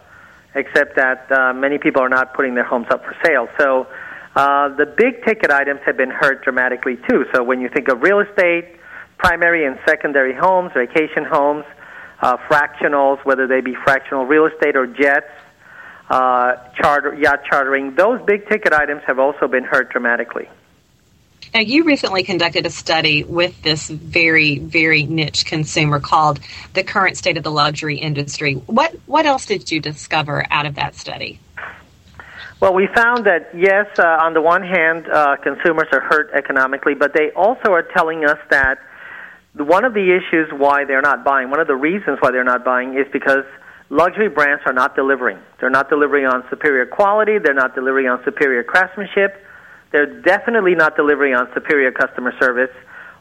except 0.58 0.96
that 0.96 1.32
uh, 1.32 1.54
many 1.54 1.78
people 1.78 2.02
are 2.02 2.10
not 2.10 2.34
putting 2.34 2.56
their 2.56 2.66
homes 2.66 2.88
up 2.90 3.04
for 3.06 3.16
sale. 3.24 3.48
So 3.60 3.88
uh, 4.36 4.70
the 4.76 4.86
big 4.86 5.24
ticket 5.24 5.52
items 5.52 5.80
have 5.86 5.98
been 5.98 6.10
hurt 6.12 6.44
dramatically 6.44 6.98
too. 7.10 7.26
So 7.34 7.44
when 7.44 7.62
you 7.62 7.70
think 7.70 7.88
of 7.88 8.02
real 8.02 8.20
estate, 8.20 8.78
primary 9.18 9.66
and 9.66 9.80
secondary 9.88 10.36
homes, 10.36 10.72
vacation 10.74 11.26
homes, 11.26 11.66
uh, 12.22 12.38
fractionals, 12.50 13.24
whether 13.26 13.48
they 13.48 13.62
be 13.62 13.76
fractional 13.84 14.26
real 14.26 14.46
estate 14.46 14.76
or 14.76 14.88
jets, 14.88 15.30
uh, 16.10 16.56
charter, 16.76 17.14
yacht 17.16 17.40
chartering, 17.50 17.96
those 17.96 18.20
big 18.26 18.48
ticket 18.50 18.74
items 18.74 19.02
have 19.06 19.20
also 19.20 19.48
been 19.48 19.64
hurt 19.64 19.92
dramatically. 19.92 20.50
Now, 21.54 21.62
you 21.62 21.86
recently 21.86 22.24
conducted 22.24 22.66
a 22.66 22.70
study 22.70 23.24
with 23.24 23.60
this 23.64 23.90
very, 23.90 24.60
very 24.60 25.04
niche 25.04 25.46
consumer 25.46 26.00
called 26.00 26.40
"The 26.74 26.84
Current 26.84 27.18
State 27.18 27.38
of 27.38 27.44
the 27.44 27.52
Luxury 27.52 27.98
Industry." 27.98 28.54
What 28.54 28.94
what 29.06 29.26
else 29.26 29.46
did 29.46 29.72
you 29.72 29.80
discover 29.80 30.46
out 30.52 30.66
of 30.66 30.76
that 30.76 30.96
study? 30.96 31.40
Well, 32.60 32.74
we 32.74 32.88
found 32.94 33.26
that 33.26 33.50
yes, 33.56 33.88
uh, 33.98 34.04
on 34.04 34.34
the 34.34 34.42
one 34.42 34.64
hand, 34.64 35.08
uh, 35.08 35.38
consumers 35.38 35.88
are 35.92 36.02
hurt 36.02 36.32
economically, 36.34 36.96
but 36.96 37.14
they 37.14 37.32
also 37.32 37.72
are 37.72 37.84
telling 37.84 38.26
us 38.26 38.40
that 38.50 38.80
one 39.56 39.86
of 39.86 39.94
the 39.94 40.16
issues 40.16 40.52
why 40.52 40.86
they're 40.86 41.02
not 41.02 41.24
buying, 41.24 41.50
one 41.50 41.60
of 41.60 41.68
the 41.68 41.76
reasons 41.76 42.20
why 42.20 42.32
they're 42.32 42.44
not 42.44 42.64
buying, 42.64 42.98
is 42.98 43.06
because 43.12 43.46
luxury 43.90 44.30
brands 44.30 44.62
are 44.66 44.74
not 44.74 44.96
delivering. 44.96 45.40
They're 45.60 45.70
not 45.70 45.90
delivering 45.90 46.26
on 46.26 46.44
superior 46.50 46.86
quality. 46.86 47.40
They're 47.40 47.54
not 47.54 47.74
delivering 47.74 48.08
on 48.08 48.24
superior 48.24 48.64
craftsmanship 48.64 49.44
they're 49.92 50.22
definitely 50.22 50.76
not 50.76 50.96
delivering 50.96 51.34
on 51.34 51.48
superior 51.54 51.92
customer 51.92 52.34
service 52.40 52.76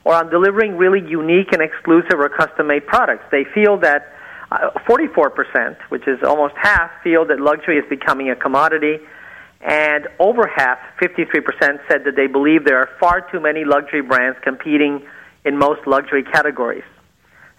or 0.05 0.15
on 0.15 0.31
delivering 0.31 0.77
really 0.77 1.01
unique 1.01 1.53
and 1.53 1.63
exclusive 1.63 2.19
or 2.19 2.29
custom 2.29 2.69
made 2.69 2.87
products. 2.87 3.25
They 3.31 3.45
feel 3.55 3.79
that 3.79 4.13
uh, 4.51 4.71
44%, 4.89 5.77
which 5.89 6.07
is 6.07 6.23
almost 6.23 6.55
half, 6.61 6.91
feel 7.03 7.25
that 7.27 7.41
luxury 7.41 7.79
is 7.79 7.85
becoming 7.89 8.31
a 8.31 8.37
commodity. 8.37 8.99
And 9.61 10.07
over 10.21 10.47
half, 10.55 10.79
53%, 11.03 11.81
said 11.89 12.05
that 12.05 12.15
they 12.15 12.27
believe 12.27 12.65
there 12.65 12.79
are 12.79 12.89
far 13.01 13.29
too 13.33 13.41
many 13.41 13.65
luxury 13.65 14.03
brands 14.03 14.39
competing 14.43 15.05
in 15.45 15.59
most 15.59 15.87
luxury 15.87 16.23
categories. 16.23 16.85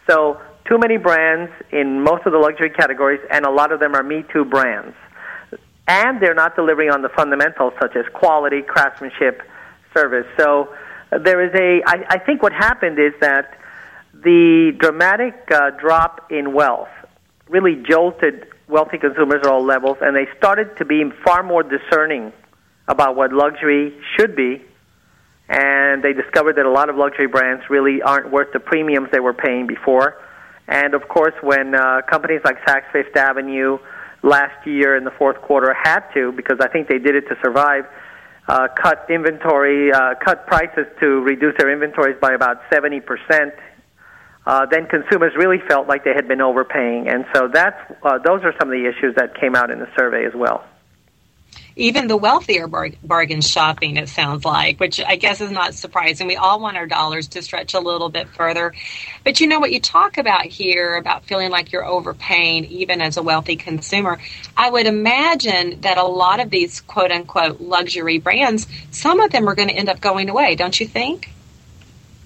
So, 0.09 0.39
too 0.69 0.77
many 0.77 0.97
brands 0.97 1.51
in 1.71 2.01
most 2.03 2.25
of 2.25 2.33
the 2.33 2.37
luxury 2.37 2.69
categories, 2.69 3.21
and 3.31 3.45
a 3.45 3.51
lot 3.51 3.71
of 3.71 3.79
them 3.79 3.95
are 3.95 4.03
Me 4.03 4.23
Too 4.33 4.45
brands 4.45 4.95
and 5.87 6.21
they're 6.21 6.35
not 6.35 6.55
delivering 6.55 6.89
on 6.89 7.01
the 7.01 7.09
fundamentals 7.09 7.73
such 7.81 7.95
as 7.95 8.05
quality, 8.13 8.61
craftsmanship, 8.61 9.41
service. 9.93 10.27
So 10.37 10.75
uh, 11.11 11.17
there 11.19 11.43
is 11.45 11.53
a. 11.55 11.81
I, 11.85 12.05
I 12.09 12.19
think 12.19 12.43
what 12.43 12.53
happened 12.53 12.99
is 12.99 13.13
that 13.21 13.57
the 14.13 14.75
dramatic 14.77 15.49
uh, 15.51 15.71
drop 15.71 16.31
in 16.31 16.53
wealth 16.53 16.89
really 17.49 17.81
jolted 17.87 18.47
wealthy 18.67 18.97
consumers 18.97 19.39
at 19.43 19.47
all 19.47 19.63
levels, 19.63 19.97
and 20.01 20.15
they 20.15 20.27
started 20.37 20.75
to 20.77 20.85
be 20.85 21.03
far 21.23 21.41
more 21.43 21.63
discerning 21.63 22.33
about 22.87 23.15
what 23.15 23.31
luxury 23.31 23.97
should 24.17 24.35
be. 24.35 24.61
And 25.49 26.03
they 26.03 26.11
discovered 26.11 26.57
that 26.57 26.65
a 26.65 26.69
lot 26.69 26.89
of 26.89 26.97
luxury 26.97 27.27
brands 27.27 27.63
really 27.69 28.01
aren't 28.01 28.31
worth 28.31 28.51
the 28.51 28.59
premiums 28.59 29.07
they 29.13 29.21
were 29.21 29.33
paying 29.33 29.65
before. 29.65 30.21
And 30.67 30.93
of 30.93 31.07
course, 31.07 31.33
when 31.41 31.73
uh, 31.73 32.01
companies 32.09 32.41
like 32.43 32.57
Saks 32.65 32.91
Fifth 32.91 33.15
Avenue, 33.15 33.77
last 34.23 34.65
year 34.65 34.95
in 34.95 35.03
the 35.03 35.11
fourth 35.11 35.41
quarter 35.41 35.73
had 35.73 36.01
to 36.13 36.31
because 36.31 36.57
I 36.59 36.67
think 36.67 36.87
they 36.87 36.99
did 36.99 37.15
it 37.15 37.27
to 37.29 37.35
survive. 37.43 37.85
Uh, 38.47 38.67
cut 38.81 39.05
inventory, 39.09 39.91
uh, 39.91 40.15
cut 40.23 40.47
prices 40.47 40.85
to 41.01 41.21
reduce 41.21 41.53
their 41.57 41.71
inventories 41.71 42.15
by 42.21 42.31
about 42.31 42.61
seventy 42.71 43.01
percent. 43.01 43.53
Uh, 44.45 44.65
then 44.71 44.87
consumers 44.87 45.33
really 45.35 45.59
felt 45.67 45.89
like 45.89 46.05
they 46.05 46.13
had 46.13 46.29
been 46.29 46.39
overpaying, 46.39 47.09
and 47.09 47.25
so 47.35 47.49
that's 47.53 47.77
uh, 48.03 48.17
those 48.19 48.41
are 48.45 48.53
some 48.57 48.69
of 48.69 48.71
the 48.71 48.87
issues 48.87 49.13
that 49.17 49.37
came 49.39 49.53
out 49.55 49.69
in 49.69 49.79
the 49.79 49.89
survey 49.99 50.25
as 50.25 50.33
well. 50.33 50.63
Even 51.77 52.07
the 52.07 52.17
wealthier 52.17 52.67
bar- 52.67 52.89
bargain 53.03 53.41
shopping, 53.41 53.97
it 53.97 54.09
sounds 54.09 54.43
like, 54.43 54.79
which 54.79 54.99
I 54.99 55.15
guess 55.15 55.41
is 55.41 55.51
not 55.51 55.75
surprising. 55.75 56.27
We 56.27 56.35
all 56.35 56.59
want 56.59 56.75
our 56.75 56.87
dollars 56.87 57.27
to 57.29 57.41
stretch 57.41 57.73
a 57.75 57.79
little 57.79 58.09
bit 58.09 58.27
further. 58.29 58.73
But 59.23 59.39
you 59.39 59.47
know 59.47 59.59
what 59.59 59.71
you 59.71 59.79
talk 59.79 60.17
about 60.17 60.45
here 60.45 60.95
about 60.95 61.25
feeling 61.25 61.51
like 61.51 61.71
you're 61.71 61.85
overpaying, 61.85 62.65
even 62.65 62.99
as 62.99 63.17
a 63.17 63.23
wealthy 63.23 63.55
consumer. 63.55 64.19
I 64.57 64.69
would 64.69 64.87
imagine 64.87 65.81
that 65.81 65.97
a 65.97 66.03
lot 66.03 66.39
of 66.39 66.49
these 66.49 66.81
quote 66.81 67.11
unquote 67.11 67.61
luxury 67.61 68.17
brands, 68.17 68.67
some 68.91 69.19
of 69.19 69.31
them 69.31 69.47
are 69.47 69.55
going 69.55 69.69
to 69.69 69.75
end 69.75 69.89
up 69.89 70.01
going 70.01 70.29
away, 70.29 70.55
don't 70.55 70.79
you 70.79 70.87
think? 70.87 71.29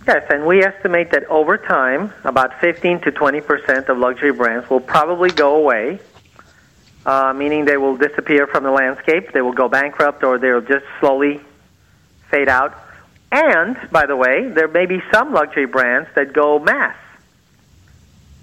Yes, 0.08 0.25
and 0.29 0.48
we 0.48 0.63
estimate 0.63 1.12
that 1.12 1.25
over 1.25 1.58
time, 1.58 2.12
about 2.24 2.60
15 2.60 3.01
to 3.01 3.12
20 3.12 3.41
percent 3.41 3.89
of 3.89 3.98
luxury 3.98 4.31
brands 4.31 4.67
will 4.70 4.79
probably 4.79 5.29
go 5.29 5.58
away 5.58 6.00
uh, 7.05 7.34
meaning 7.34 7.65
they 7.65 7.77
will 7.77 7.98
disappear 7.98 8.48
from 8.48 8.63
the 8.63 8.72
landscape, 8.72 9.31
they 9.34 9.41
will 9.41 9.53
go 9.53 9.67
bankrupt, 9.67 10.24
or 10.24 10.38
they'll 10.38 10.62
just 10.62 10.86
slowly 11.00 11.41
fade 12.29 12.48
out. 12.48 12.77
And, 13.31 13.77
by 13.91 14.05
the 14.05 14.15
way, 14.15 14.50
there 14.50 14.67
may 14.67 14.86
be 14.86 15.01
some 15.12 15.34
luxury 15.34 15.65
brands 15.65 16.10
that 16.15 16.34
go 16.34 16.60
mass. 16.60 16.98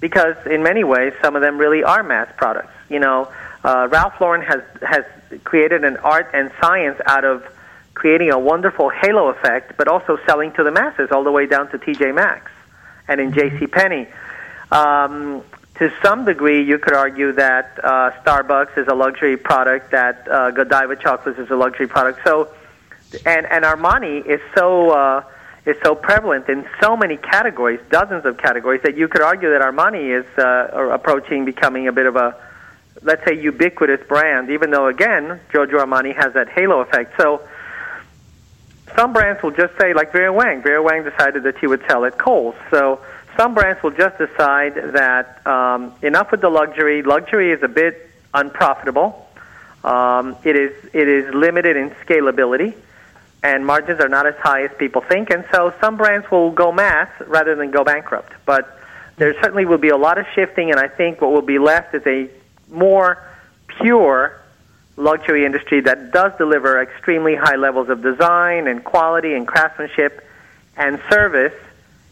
Because 0.00 0.36
in 0.46 0.62
many 0.62 0.84
ways, 0.84 1.12
some 1.20 1.36
of 1.36 1.42
them 1.42 1.58
really 1.58 1.82
are 1.82 2.02
mass 2.02 2.28
products. 2.36 2.72
You 2.88 3.00
know, 3.00 3.30
uh, 3.64 3.88
Ralph 3.90 4.20
Lauren 4.20 4.42
has, 4.42 4.62
has 4.82 5.04
created 5.44 5.84
an 5.84 5.96
art 5.98 6.30
and 6.32 6.50
science 6.60 7.00
out 7.06 7.24
of 7.24 7.44
creating 7.94 8.30
a 8.30 8.38
wonderful 8.38 8.88
halo 8.88 9.28
effect, 9.28 9.76
but 9.76 9.88
also 9.88 10.18
selling 10.24 10.52
to 10.52 10.62
the 10.62 10.70
masses 10.70 11.10
all 11.10 11.24
the 11.24 11.32
way 11.32 11.46
down 11.46 11.68
to 11.70 11.78
TJ 11.78 12.14
Maxx 12.14 12.50
and 13.08 13.20
in 13.20 13.32
J.C. 13.32 13.66
Penney. 13.66 14.06
Um, 14.70 15.42
to 15.78 15.92
some 16.02 16.24
degree, 16.24 16.62
you 16.62 16.78
could 16.78 16.94
argue 16.94 17.32
that 17.32 17.78
uh, 17.82 18.10
Starbucks 18.22 18.76
is 18.76 18.88
a 18.88 18.94
luxury 18.94 19.36
product, 19.36 19.92
that 19.92 20.26
uh, 20.28 20.50
Godiva 20.50 20.96
chocolates 20.96 21.38
is 21.38 21.50
a 21.50 21.56
luxury 21.56 21.86
product. 21.86 22.20
So, 22.24 22.52
and 23.24 23.46
and 23.46 23.64
Armani 23.64 24.26
is 24.26 24.40
so 24.56 24.90
uh, 24.90 25.24
is 25.66 25.76
so 25.84 25.94
prevalent 25.94 26.48
in 26.48 26.66
so 26.80 26.96
many 26.96 27.16
categories, 27.16 27.80
dozens 27.90 28.24
of 28.24 28.38
categories, 28.38 28.82
that 28.82 28.96
you 28.96 29.06
could 29.06 29.22
argue 29.22 29.50
that 29.50 29.62
Armani 29.62 30.20
is 30.20 30.26
uh, 30.38 30.90
approaching 30.92 31.44
becoming 31.44 31.86
a 31.86 31.92
bit 31.92 32.06
of 32.06 32.16
a 32.16 32.34
let's 33.02 33.24
say 33.24 33.40
ubiquitous 33.40 34.04
brand. 34.08 34.50
Even 34.50 34.70
though 34.70 34.88
again, 34.88 35.40
Giorgio 35.52 35.78
Armani 35.78 36.14
has 36.14 36.34
that 36.34 36.48
halo 36.48 36.80
effect. 36.80 37.14
So. 37.16 37.42
Some 38.96 39.12
brands 39.12 39.42
will 39.42 39.50
just 39.50 39.76
say, 39.78 39.92
like 39.92 40.12
Vera 40.12 40.32
Wang. 40.32 40.62
Vera 40.62 40.82
Wang 40.82 41.04
decided 41.04 41.42
that 41.42 41.58
he 41.58 41.66
would 41.66 41.84
sell 41.86 42.06
at 42.06 42.16
Kohl's. 42.16 42.54
So, 42.70 42.98
some 43.38 43.54
brands 43.54 43.80
will 43.84 43.92
just 43.92 44.18
decide 44.18 44.74
that 44.94 45.46
um, 45.46 45.94
enough 46.02 46.32
with 46.32 46.40
the 46.40 46.48
luxury. 46.50 47.02
Luxury 47.02 47.52
is 47.52 47.62
a 47.62 47.68
bit 47.68 48.10
unprofitable. 48.34 49.26
Um, 49.84 50.36
it 50.42 50.56
is 50.56 50.72
it 50.92 51.06
is 51.06 51.32
limited 51.32 51.76
in 51.76 51.90
scalability, 52.04 52.74
and 53.44 53.64
margins 53.64 54.00
are 54.00 54.08
not 54.08 54.26
as 54.26 54.34
high 54.36 54.64
as 54.64 54.72
people 54.76 55.02
think. 55.02 55.30
And 55.30 55.44
so 55.52 55.72
some 55.80 55.96
brands 55.96 56.28
will 56.32 56.50
go 56.50 56.72
mass 56.72 57.08
rather 57.28 57.54
than 57.54 57.70
go 57.70 57.84
bankrupt. 57.84 58.32
But 58.44 58.76
there 59.18 59.32
certainly 59.34 59.66
will 59.66 59.78
be 59.78 59.90
a 59.90 59.96
lot 59.96 60.18
of 60.18 60.26
shifting, 60.34 60.72
and 60.72 60.80
I 60.80 60.88
think 60.88 61.20
what 61.20 61.30
will 61.30 61.42
be 61.42 61.60
left 61.60 61.94
is 61.94 62.04
a 62.06 62.28
more 62.72 63.22
pure 63.80 64.42
luxury 64.96 65.46
industry 65.46 65.80
that 65.82 66.10
does 66.10 66.32
deliver 66.38 66.82
extremely 66.82 67.36
high 67.36 67.54
levels 67.54 67.88
of 67.88 68.02
design 68.02 68.66
and 68.66 68.82
quality 68.82 69.34
and 69.34 69.46
craftsmanship 69.46 70.26
and 70.76 71.00
service 71.08 71.54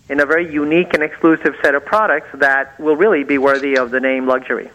in 0.08 0.20
a 0.20 0.26
very 0.26 0.52
unique 0.52 0.94
and 0.94 1.02
exclusive 1.02 1.54
set 1.62 1.74
of 1.74 1.84
products 1.84 2.28
that 2.34 2.78
will 2.78 2.96
really 2.96 3.24
be 3.24 3.38
worthy 3.38 3.76
of 3.76 3.90
the 3.90 4.00
name 4.00 4.26
luxury. 4.26 4.70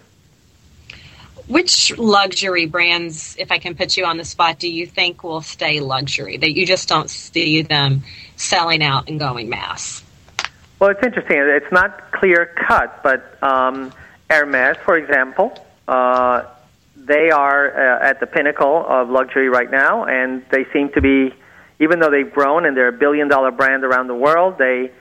Which 1.47 1.97
luxury 1.97 2.65
brands, 2.65 3.35
if 3.37 3.51
I 3.51 3.57
can 3.57 3.75
put 3.75 3.97
you 3.97 4.05
on 4.05 4.17
the 4.17 4.23
spot, 4.23 4.59
do 4.59 4.69
you 4.69 4.85
think 4.85 5.23
will 5.23 5.41
stay 5.41 5.79
luxury? 5.79 6.37
That 6.37 6.55
you 6.55 6.65
just 6.65 6.87
don't 6.87 7.09
see 7.09 7.61
them 7.61 8.03
selling 8.35 8.83
out 8.83 9.09
and 9.09 9.19
going 9.19 9.49
mass? 9.49 10.03
Well, 10.79 10.89
it's 10.89 11.03
interesting. 11.03 11.37
It's 11.37 11.71
not 11.71 12.11
clear 12.11 12.53
cut, 12.67 13.03
but 13.03 13.41
um, 13.43 13.91
Hermes, 14.29 14.77
for 14.83 14.97
example, 14.97 15.53
uh, 15.87 16.43
they 16.95 17.31
are 17.31 17.99
uh, 17.99 18.09
at 18.09 18.19
the 18.19 18.27
pinnacle 18.27 18.85
of 18.87 19.09
luxury 19.09 19.49
right 19.49 19.69
now, 19.69 20.05
and 20.05 20.43
they 20.49 20.65
seem 20.71 20.89
to 20.93 21.01
be, 21.01 21.33
even 21.79 21.99
though 21.99 22.09
they've 22.09 22.31
grown 22.31 22.65
and 22.65 22.77
they're 22.77 22.87
a 22.87 22.93
billion 22.93 23.27
dollar 23.27 23.51
brand 23.51 23.83
around 23.83 24.07
the 24.07 24.15
world, 24.15 24.57
they 24.57 24.91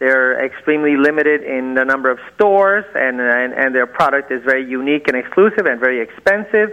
they're 0.00 0.44
extremely 0.44 0.96
limited 0.96 1.44
in 1.44 1.74
the 1.74 1.84
number 1.84 2.10
of 2.10 2.18
stores, 2.34 2.84
and, 2.94 3.20
and, 3.20 3.52
and 3.52 3.74
their 3.74 3.86
product 3.86 4.32
is 4.32 4.42
very 4.42 4.68
unique 4.68 5.06
and 5.06 5.16
exclusive 5.16 5.66
and 5.66 5.78
very 5.78 6.00
expensive. 6.00 6.70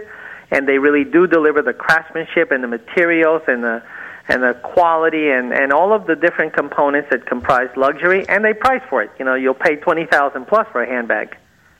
And 0.50 0.66
they 0.66 0.78
really 0.78 1.04
do 1.04 1.26
deliver 1.26 1.60
the 1.62 1.74
craftsmanship 1.74 2.50
and 2.50 2.64
the 2.64 2.68
materials 2.68 3.42
and 3.46 3.62
the 3.62 3.82
and 4.30 4.42
the 4.42 4.54
quality 4.62 5.30
and, 5.30 5.52
and 5.52 5.72
all 5.72 5.94
of 5.94 6.06
the 6.06 6.14
different 6.14 6.52
components 6.52 7.08
that 7.10 7.24
comprise 7.24 7.70
luxury, 7.76 8.28
and 8.28 8.44
they 8.44 8.52
price 8.52 8.82
for 8.90 9.02
it. 9.02 9.10
You 9.18 9.24
know, 9.24 9.34
you'll 9.34 9.54
pay 9.54 9.76
twenty 9.76 10.06
thousand 10.06 10.46
plus 10.46 10.66
for 10.72 10.82
a 10.82 10.86
handbag, 10.86 11.36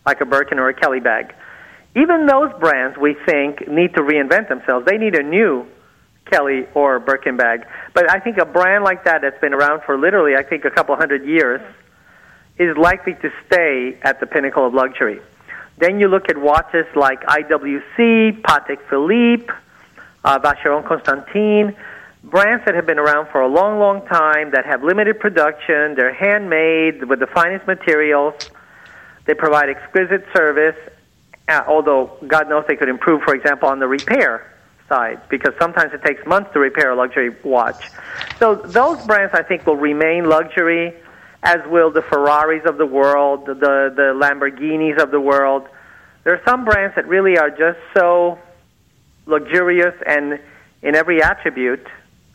like 0.07 0.21
a 0.21 0.27
Birkin 0.27 0.59
or 0.59 0.69
a 0.69 0.75
Kelly 0.75 1.01
bag. 1.01 1.35
Even 1.97 2.27
those 2.27 2.53
brands, 2.61 2.97
we 2.99 3.17
think, 3.27 3.67
need 3.69 3.95
to 3.95 4.03
reinvent 4.03 4.49
themselves. 4.49 4.87
They 4.87 4.99
need 4.99 5.15
a 5.15 5.23
new 5.23 5.67
Kelly 6.31 6.67
or 6.75 6.99
Birkin 7.01 7.37
bag. 7.37 7.67
But 7.95 8.11
I 8.11 8.21
think 8.21 8.39
a 8.39 8.45
brand 8.45 8.85
like 8.85 9.05
that 9.05 9.23
that's 9.23 9.41
been 9.41 9.55
around 9.55 9.83
for 9.85 9.99
literally, 9.99 10.37
I 10.37 10.43
think, 10.43 10.65
a 10.65 10.71
couple 10.71 10.95
hundred 10.97 11.25
years 11.25 11.61
is 12.59 12.77
likely 12.77 13.15
to 13.15 13.31
stay 13.47 13.99
at 14.03 14.21
the 14.21 14.27
pinnacle 14.27 14.67
of 14.67 14.75
luxury. 14.75 15.21
Then 15.79 16.01
you 16.01 16.09
look 16.09 16.29
at 16.29 16.37
watches 16.37 16.87
like 16.97 17.23
IWC, 17.23 18.43
Patek 18.43 18.81
Philippe, 18.91 19.53
uh, 20.25 20.39
Vacheron 20.41 20.87
Constantin, 20.87 21.77
brands 22.25 22.65
that 22.65 22.75
have 22.75 22.87
been 22.87 22.99
around 22.99 23.29
for 23.31 23.41
a 23.41 23.49
long, 23.49 23.79
long 23.79 24.05
time, 24.07 24.51
that 24.51 24.67
have 24.67 24.83
limited 24.83 25.21
production, 25.21 25.95
they're 25.95 26.13
handmade 26.13 27.05
with 27.05 27.21
the 27.21 27.29
finest 27.29 27.67
materials, 27.67 28.35
they 29.25 29.35
provide 29.35 29.69
exquisite 29.69 30.27
service, 30.35 30.77
uh, 31.49 31.63
although 31.69 32.19
God 32.27 32.49
knows 32.49 32.65
they 32.67 32.77
could 32.77 32.89
improve, 32.89 33.23
for 33.23 33.35
example, 33.35 33.69
on 33.69 33.79
the 33.79 33.87
repair 33.87 34.53
side 34.89 35.21
because 35.29 35.55
sometimes 35.61 35.93
it 35.93 36.03
takes 36.03 36.27
months 36.27 36.53
to 36.53 36.59
repair 36.59 36.91
a 36.91 36.97
luxury 36.97 37.31
watch. 37.43 37.91
So 38.39 38.55
those 38.55 39.05
brands 39.07 39.35
I 39.35 39.43
think 39.43 39.67
will 39.67 39.77
remain 39.77 40.29
luxury, 40.29 40.95
as 41.43 41.61
will 41.69 41.91
the 41.91 42.03
Ferraris 42.03 42.65
of 42.67 42.79
the 42.79 42.87
world, 42.87 43.47
the 43.47 43.55
the 43.55 44.15
Lamborghinis 44.15 45.01
of 45.03 45.11
the 45.11 45.21
world. 45.21 45.69
There 46.25 46.35
are 46.35 46.43
some 46.45 46.65
brands 46.65 46.95
that 46.97 47.07
really 47.07 47.39
are 47.39 47.51
just 47.51 47.79
so 47.97 48.39
luxurious 49.27 49.95
and 50.07 50.41
in 50.83 50.95
every 50.95 51.23
attribute 51.23 51.87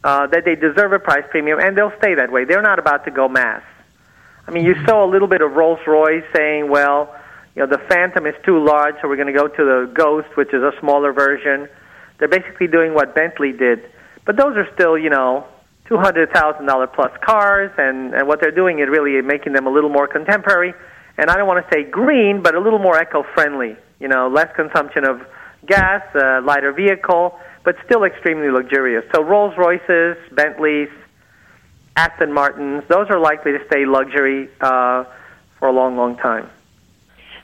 uh, 0.03 0.27
that 0.27 0.45
they 0.45 0.55
deserve 0.55 0.93
a 0.93 0.99
price 0.99 1.23
premium, 1.29 1.59
and 1.59 1.77
they'll 1.77 1.95
stay 1.97 2.15
that 2.15 2.31
way. 2.31 2.45
They're 2.45 2.61
not 2.61 2.79
about 2.79 3.05
to 3.05 3.11
go 3.11 3.27
mass. 3.29 3.63
I 4.47 4.51
mean, 4.51 4.65
you 4.65 4.75
saw 4.85 5.05
a 5.05 5.09
little 5.09 5.27
bit 5.29 5.41
of 5.41 5.53
Rolls 5.53 5.79
Royce 5.87 6.25
saying, 6.35 6.69
well, 6.69 7.15
you 7.55 7.61
know, 7.61 7.67
the 7.67 7.77
Phantom 7.77 8.25
is 8.25 8.35
too 8.43 8.63
large, 8.63 8.95
so 9.01 9.07
we're 9.07 9.15
going 9.15 9.33
to 9.33 9.39
go 9.39 9.47
to 9.47 9.63
the 9.63 9.91
Ghost, 9.93 10.35
which 10.35 10.53
is 10.53 10.61
a 10.61 10.73
smaller 10.79 11.13
version. 11.13 11.69
They're 12.17 12.27
basically 12.27 12.67
doing 12.67 12.93
what 12.93 13.15
Bentley 13.15 13.51
did, 13.51 13.89
but 14.25 14.37
those 14.37 14.55
are 14.55 14.67
still, 14.73 14.97
you 14.97 15.09
know, 15.09 15.45
two 15.87 15.97
hundred 15.97 16.31
thousand 16.31 16.65
dollar 16.65 16.87
plus 16.87 17.11
cars, 17.21 17.71
and 17.77 18.13
and 18.13 18.27
what 18.27 18.39
they're 18.39 18.51
doing 18.51 18.79
is 18.79 18.87
really 18.89 19.21
making 19.21 19.53
them 19.53 19.67
a 19.67 19.69
little 19.69 19.89
more 19.89 20.07
contemporary, 20.07 20.73
and 21.17 21.29
I 21.29 21.35
don't 21.35 21.47
want 21.47 21.65
to 21.65 21.73
say 21.73 21.83
green, 21.83 22.41
but 22.41 22.55
a 22.55 22.59
little 22.59 22.79
more 22.79 22.97
eco-friendly. 22.97 23.75
You 23.99 24.07
know, 24.07 24.27
less 24.27 24.53
consumption 24.55 25.05
of 25.05 25.21
gas, 25.65 26.03
uh, 26.15 26.41
lighter 26.43 26.71
vehicle, 26.73 27.39
but 27.63 27.75
still 27.85 28.03
extremely 28.03 28.49
luxurious. 28.49 29.05
So 29.13 29.23
Rolls 29.23 29.55
Royces, 29.57 30.17
Bentleys, 30.33 30.89
Aston 31.95 32.33
Martins, 32.33 32.83
those 32.89 33.07
are 33.09 33.19
likely 33.19 33.53
to 33.53 33.59
stay 33.67 33.85
luxury 33.85 34.49
uh, 34.59 35.05
for 35.59 35.67
a 35.69 35.71
long, 35.71 35.95
long 35.95 36.17
time. 36.17 36.49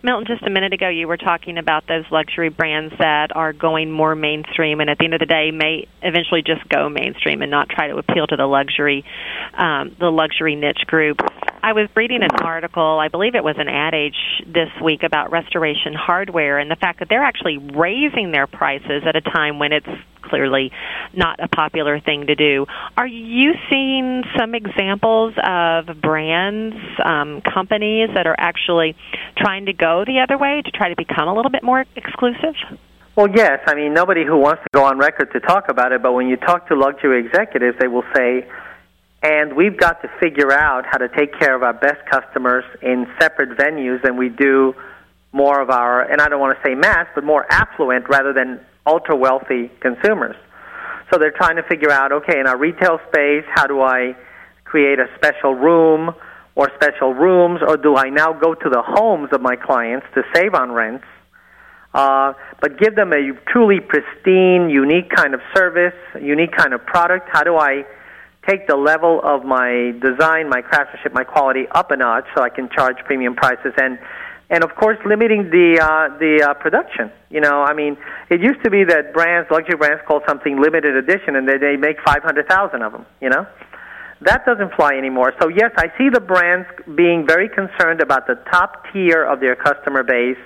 Milton, 0.01 0.25
just 0.27 0.43
a 0.43 0.49
minute 0.49 0.71
ago, 0.71 0.87
you 0.87 1.09
were 1.09 1.17
talking 1.17 1.57
about 1.57 1.85
those 1.85 2.05
luxury 2.09 2.47
brands 2.47 2.93
that 2.99 3.35
are 3.35 3.51
going 3.51 3.91
more 3.91 4.15
mainstream, 4.15 4.79
and 4.79 4.89
at 4.89 4.97
the 4.97 5.03
end 5.03 5.13
of 5.13 5.19
the 5.19 5.25
day, 5.25 5.51
may 5.51 5.87
eventually 6.01 6.41
just 6.41 6.67
go 6.69 6.87
mainstream 6.87 7.41
and 7.41 7.51
not 7.51 7.67
try 7.67 7.87
to 7.87 7.97
appeal 7.97 8.25
to 8.27 8.37
the 8.37 8.45
luxury, 8.45 9.03
um, 9.57 9.93
the 9.99 10.09
luxury 10.09 10.55
niche 10.55 10.85
group. 10.87 11.19
I 11.61 11.73
was 11.73 11.89
reading 11.95 12.23
an 12.23 12.31
article, 12.41 12.99
I 12.99 13.09
believe 13.09 13.35
it 13.35 13.43
was 13.43 13.55
an 13.57 13.67
Ad 13.67 13.93
Age 13.93 14.15
this 14.47 14.69
week 14.81 15.03
about 15.03 15.31
Restoration 15.31 15.93
Hardware 15.93 16.57
and 16.57 16.71
the 16.71 16.77
fact 16.77 16.99
that 16.99 17.09
they're 17.09 17.23
actually 17.23 17.57
raising 17.57 18.31
their 18.31 18.47
prices 18.47 19.03
at 19.05 19.15
a 19.15 19.21
time 19.21 19.59
when 19.59 19.73
it's 19.73 19.87
clearly 20.21 20.71
not 21.13 21.39
a 21.43 21.47
popular 21.49 21.99
thing 21.99 22.27
to 22.27 22.35
do. 22.35 22.65
Are 22.95 23.07
you 23.07 23.53
seeing 23.69 24.23
some 24.37 24.55
examples 24.55 25.33
of 25.43 26.01
brands, 26.01 26.75
um, 27.03 27.41
companies 27.41 28.09
that 28.13 28.25
are 28.25 28.35
actually 28.37 28.95
trying 29.37 29.65
to 29.65 29.73
go 29.73 30.05
the 30.05 30.19
other 30.21 30.37
way 30.37 30.61
to 30.63 30.71
try 30.71 30.89
to 30.89 30.95
become 30.95 31.27
a 31.27 31.35
little 31.35 31.51
bit 31.51 31.63
more 31.63 31.85
exclusive? 31.95 32.55
Well, 33.17 33.27
yes. 33.35 33.59
I 33.67 33.75
mean, 33.75 33.93
nobody 33.93 34.23
who 34.25 34.37
wants 34.37 34.63
to 34.63 34.69
go 34.71 34.85
on 34.85 34.97
record 34.97 35.33
to 35.33 35.41
talk 35.41 35.67
about 35.67 35.91
it, 35.91 36.01
but 36.01 36.13
when 36.13 36.29
you 36.29 36.37
talk 36.37 36.69
to 36.69 36.75
luxury 36.75 37.25
executives, 37.25 37.77
they 37.79 37.89
will 37.89 38.05
say, 38.15 38.47
and 39.21 39.55
we've 39.55 39.77
got 39.77 40.01
to 40.01 40.09
figure 40.19 40.51
out 40.51 40.85
how 40.85 40.97
to 40.97 41.09
take 41.09 41.37
care 41.37 41.55
of 41.55 41.63
our 41.63 41.73
best 41.73 42.05
customers 42.09 42.63
in 42.81 43.05
separate 43.19 43.57
venues 43.57 44.01
than 44.01 44.15
we 44.17 44.29
do 44.29 44.73
more 45.31 45.61
of 45.61 45.69
our, 45.69 46.01
and 46.01 46.21
I 46.21 46.29
don't 46.29 46.39
want 46.39 46.57
to 46.57 46.67
say 46.67 46.73
mass, 46.73 47.07
but 47.13 47.23
more 47.23 47.45
affluent 47.51 48.07
rather 48.09 48.33
than 48.33 48.59
ultra 48.85 49.15
wealthy 49.15 49.69
consumers. 49.81 50.35
So 51.11 51.19
they're 51.19 51.31
trying 51.31 51.57
to 51.57 51.63
figure 51.63 51.91
out, 51.91 52.11
okay, 52.11 52.39
in 52.39 52.47
our 52.47 52.57
retail 52.57 52.99
space, 53.09 53.45
how 53.53 53.67
do 53.67 53.81
I 53.81 54.15
create 54.63 54.99
a 54.99 55.07
special 55.15 55.53
room 55.53 56.13
or 56.55 56.71
special 56.75 57.13
rooms, 57.13 57.61
or 57.65 57.77
do 57.77 57.95
I 57.95 58.09
now 58.09 58.33
go 58.33 58.53
to 58.53 58.69
the 58.69 58.81
homes 58.81 59.29
of 59.31 59.41
my 59.41 59.55
clients 59.55 60.05
to 60.13 60.23
save 60.33 60.53
on 60.53 60.71
rents, 60.71 61.05
uh, 61.93 62.33
but 62.61 62.77
give 62.77 62.95
them 62.95 63.13
a 63.13 63.31
truly 63.47 63.79
pristine, 63.79 64.69
unique 64.69 65.09
kind 65.09 65.33
of 65.33 65.41
service, 65.55 65.93
unique 66.21 66.51
kind 66.55 66.73
of 66.73 66.85
product? 66.85 67.29
How 67.31 67.43
do 67.43 67.55
I 67.55 67.85
take 68.49 68.67
the 68.67 68.75
level 68.75 69.21
of 69.23 69.45
my 69.45 69.93
design, 70.01 70.49
my 70.49 70.61
craftsmanship, 70.61 71.13
my 71.13 71.23
quality 71.23 71.65
up 71.71 71.91
a 71.91 71.97
notch 71.97 72.25
so 72.35 72.41
I 72.41 72.49
can 72.49 72.69
charge 72.69 72.97
premium 73.05 73.35
prices 73.35 73.73
and 73.77 73.99
and 74.51 74.63
of 74.63 74.73
course 74.75 74.97
limiting 75.05 75.51
the 75.51 75.77
uh, 75.79 76.17
the 76.17 76.49
uh, 76.49 76.53
production. 76.55 77.11
You 77.29 77.41
know, 77.41 77.61
I 77.61 77.73
mean, 77.73 77.97
it 78.29 78.41
used 78.41 78.63
to 78.63 78.71
be 78.71 78.83
that 78.83 79.13
brands, 79.13 79.47
luxury 79.51 79.77
brands, 79.77 80.01
called 80.07 80.23
something 80.27 80.59
limited 80.59 80.95
edition, 80.95 81.35
and 81.35 81.47
they 81.47 81.57
they 81.57 81.77
make 81.77 81.97
five 82.03 82.23
hundred 82.23 82.47
thousand 82.47 82.81
of 82.81 82.91
them. 82.91 83.05
You 83.21 83.29
know, 83.29 83.45
that 84.21 84.45
doesn't 84.45 84.73
fly 84.73 84.93
anymore. 84.97 85.33
So 85.39 85.49
yes, 85.49 85.71
I 85.77 85.93
see 85.97 86.09
the 86.09 86.19
brands 86.19 86.67
being 86.95 87.27
very 87.27 87.47
concerned 87.47 88.01
about 88.01 88.25
the 88.25 88.35
top 88.51 88.85
tier 88.91 89.23
of 89.23 89.39
their 89.39 89.55
customer 89.55 90.01
base 90.03 90.41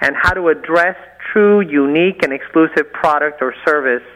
and 0.00 0.14
how 0.20 0.34
to 0.34 0.48
address 0.48 0.96
true, 1.32 1.60
unique, 1.60 2.22
and 2.22 2.32
exclusive 2.32 2.92
product 2.92 3.42
or 3.42 3.54
service 3.66 4.06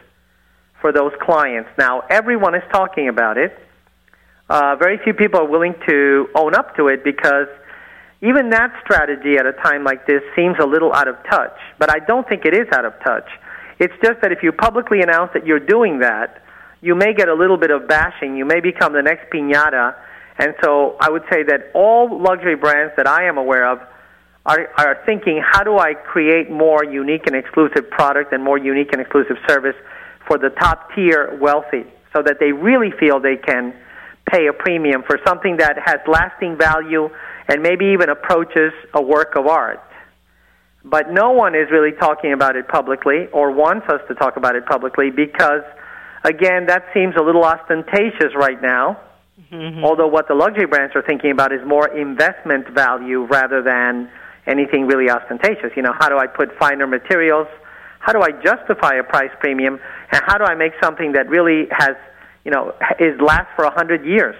for 0.80 0.92
those 0.92 1.12
clients. 1.20 1.70
Now, 1.78 2.02
everyone 2.10 2.54
is 2.54 2.62
talking 2.72 3.08
about 3.08 3.38
it. 3.38 3.58
Uh, 4.48 4.76
very 4.76 4.98
few 5.02 5.14
people 5.14 5.40
are 5.40 5.48
willing 5.48 5.74
to 5.88 6.28
own 6.34 6.54
up 6.54 6.76
to 6.76 6.88
it 6.88 7.02
because 7.02 7.48
even 8.22 8.50
that 8.50 8.72
strategy 8.84 9.36
at 9.36 9.46
a 9.46 9.52
time 9.52 9.84
like 9.84 10.06
this 10.06 10.22
seems 10.34 10.56
a 10.60 10.66
little 10.66 10.92
out 10.94 11.08
of 11.08 11.16
touch. 11.28 11.56
But 11.78 11.90
I 11.90 11.98
don't 11.98 12.28
think 12.28 12.44
it 12.44 12.54
is 12.54 12.68
out 12.72 12.84
of 12.84 12.92
touch. 13.04 13.28
It's 13.78 13.94
just 14.02 14.20
that 14.22 14.32
if 14.32 14.42
you 14.42 14.52
publicly 14.52 15.00
announce 15.00 15.32
that 15.34 15.46
you're 15.46 15.60
doing 15.60 15.98
that, 16.00 16.42
you 16.80 16.94
may 16.94 17.12
get 17.14 17.28
a 17.28 17.34
little 17.34 17.56
bit 17.56 17.70
of 17.70 17.88
bashing. 17.88 18.36
You 18.36 18.44
may 18.44 18.60
become 18.60 18.92
the 18.92 19.02
next 19.02 19.30
pinata. 19.30 19.96
And 20.38 20.54
so 20.62 20.96
I 21.00 21.10
would 21.10 21.24
say 21.30 21.42
that 21.44 21.70
all 21.74 22.22
luxury 22.22 22.56
brands 22.56 22.94
that 22.96 23.06
I 23.06 23.24
am 23.24 23.38
aware 23.38 23.68
of 23.68 23.80
are, 24.44 24.68
are 24.78 25.02
thinking, 25.04 25.42
how 25.44 25.64
do 25.64 25.78
I 25.78 25.94
create 25.94 26.50
more 26.50 26.84
unique 26.84 27.26
and 27.26 27.34
exclusive 27.34 27.90
product 27.90 28.32
and 28.32 28.42
more 28.44 28.58
unique 28.58 28.92
and 28.92 29.00
exclusive 29.00 29.36
service 29.48 29.74
for 30.26 30.38
the 30.38 30.50
top 30.50 30.94
tier 30.94 31.36
wealthy 31.40 31.84
so 32.14 32.22
that 32.22 32.36
they 32.40 32.52
really 32.52 32.90
feel 32.98 33.20
they 33.20 33.36
can 33.36 33.74
pay 34.30 34.46
a 34.48 34.52
premium 34.52 35.02
for 35.06 35.18
something 35.26 35.58
that 35.58 35.76
has 35.84 35.98
lasting 36.06 36.56
value 36.56 37.08
and 37.48 37.62
maybe 37.62 37.86
even 37.86 38.08
approaches 38.08 38.72
a 38.94 39.02
work 39.02 39.36
of 39.36 39.46
art. 39.46 39.82
But 40.84 41.10
no 41.10 41.32
one 41.32 41.54
is 41.54 41.70
really 41.70 41.92
talking 41.92 42.32
about 42.32 42.56
it 42.56 42.68
publicly 42.68 43.26
or 43.32 43.50
wants 43.50 43.88
us 43.88 44.00
to 44.08 44.14
talk 44.14 44.36
about 44.36 44.54
it 44.54 44.66
publicly 44.66 45.10
because, 45.10 45.62
again, 46.24 46.66
that 46.66 46.84
seems 46.94 47.14
a 47.16 47.22
little 47.22 47.44
ostentatious 47.44 48.34
right 48.36 48.60
now. 48.62 49.00
Mm-hmm. 49.52 49.84
Although 49.84 50.08
what 50.08 50.28
the 50.28 50.34
luxury 50.34 50.66
brands 50.66 50.94
are 50.96 51.02
thinking 51.02 51.30
about 51.30 51.52
is 51.52 51.60
more 51.66 51.88
investment 51.88 52.68
value 52.68 53.24
rather 53.26 53.62
than 53.62 54.10
anything 54.46 54.86
really 54.86 55.10
ostentatious. 55.10 55.70
You 55.76 55.82
know, 55.82 55.92
how 55.98 56.08
do 56.08 56.18
I 56.18 56.26
put 56.26 56.56
finer 56.58 56.86
materials? 56.86 57.48
How 58.06 58.12
do 58.12 58.22
I 58.22 58.30
justify 58.30 58.94
a 58.94 59.02
price 59.02 59.32
premium? 59.40 59.80
And 60.12 60.22
how 60.24 60.38
do 60.38 60.44
I 60.44 60.54
make 60.54 60.72
something 60.80 61.12
that 61.12 61.28
really 61.28 61.66
has, 61.72 61.96
you 62.44 62.52
know, 62.52 62.72
is 63.00 63.20
last 63.20 63.48
for 63.56 63.64
a 63.64 63.72
hundred 63.72 64.06
years? 64.06 64.36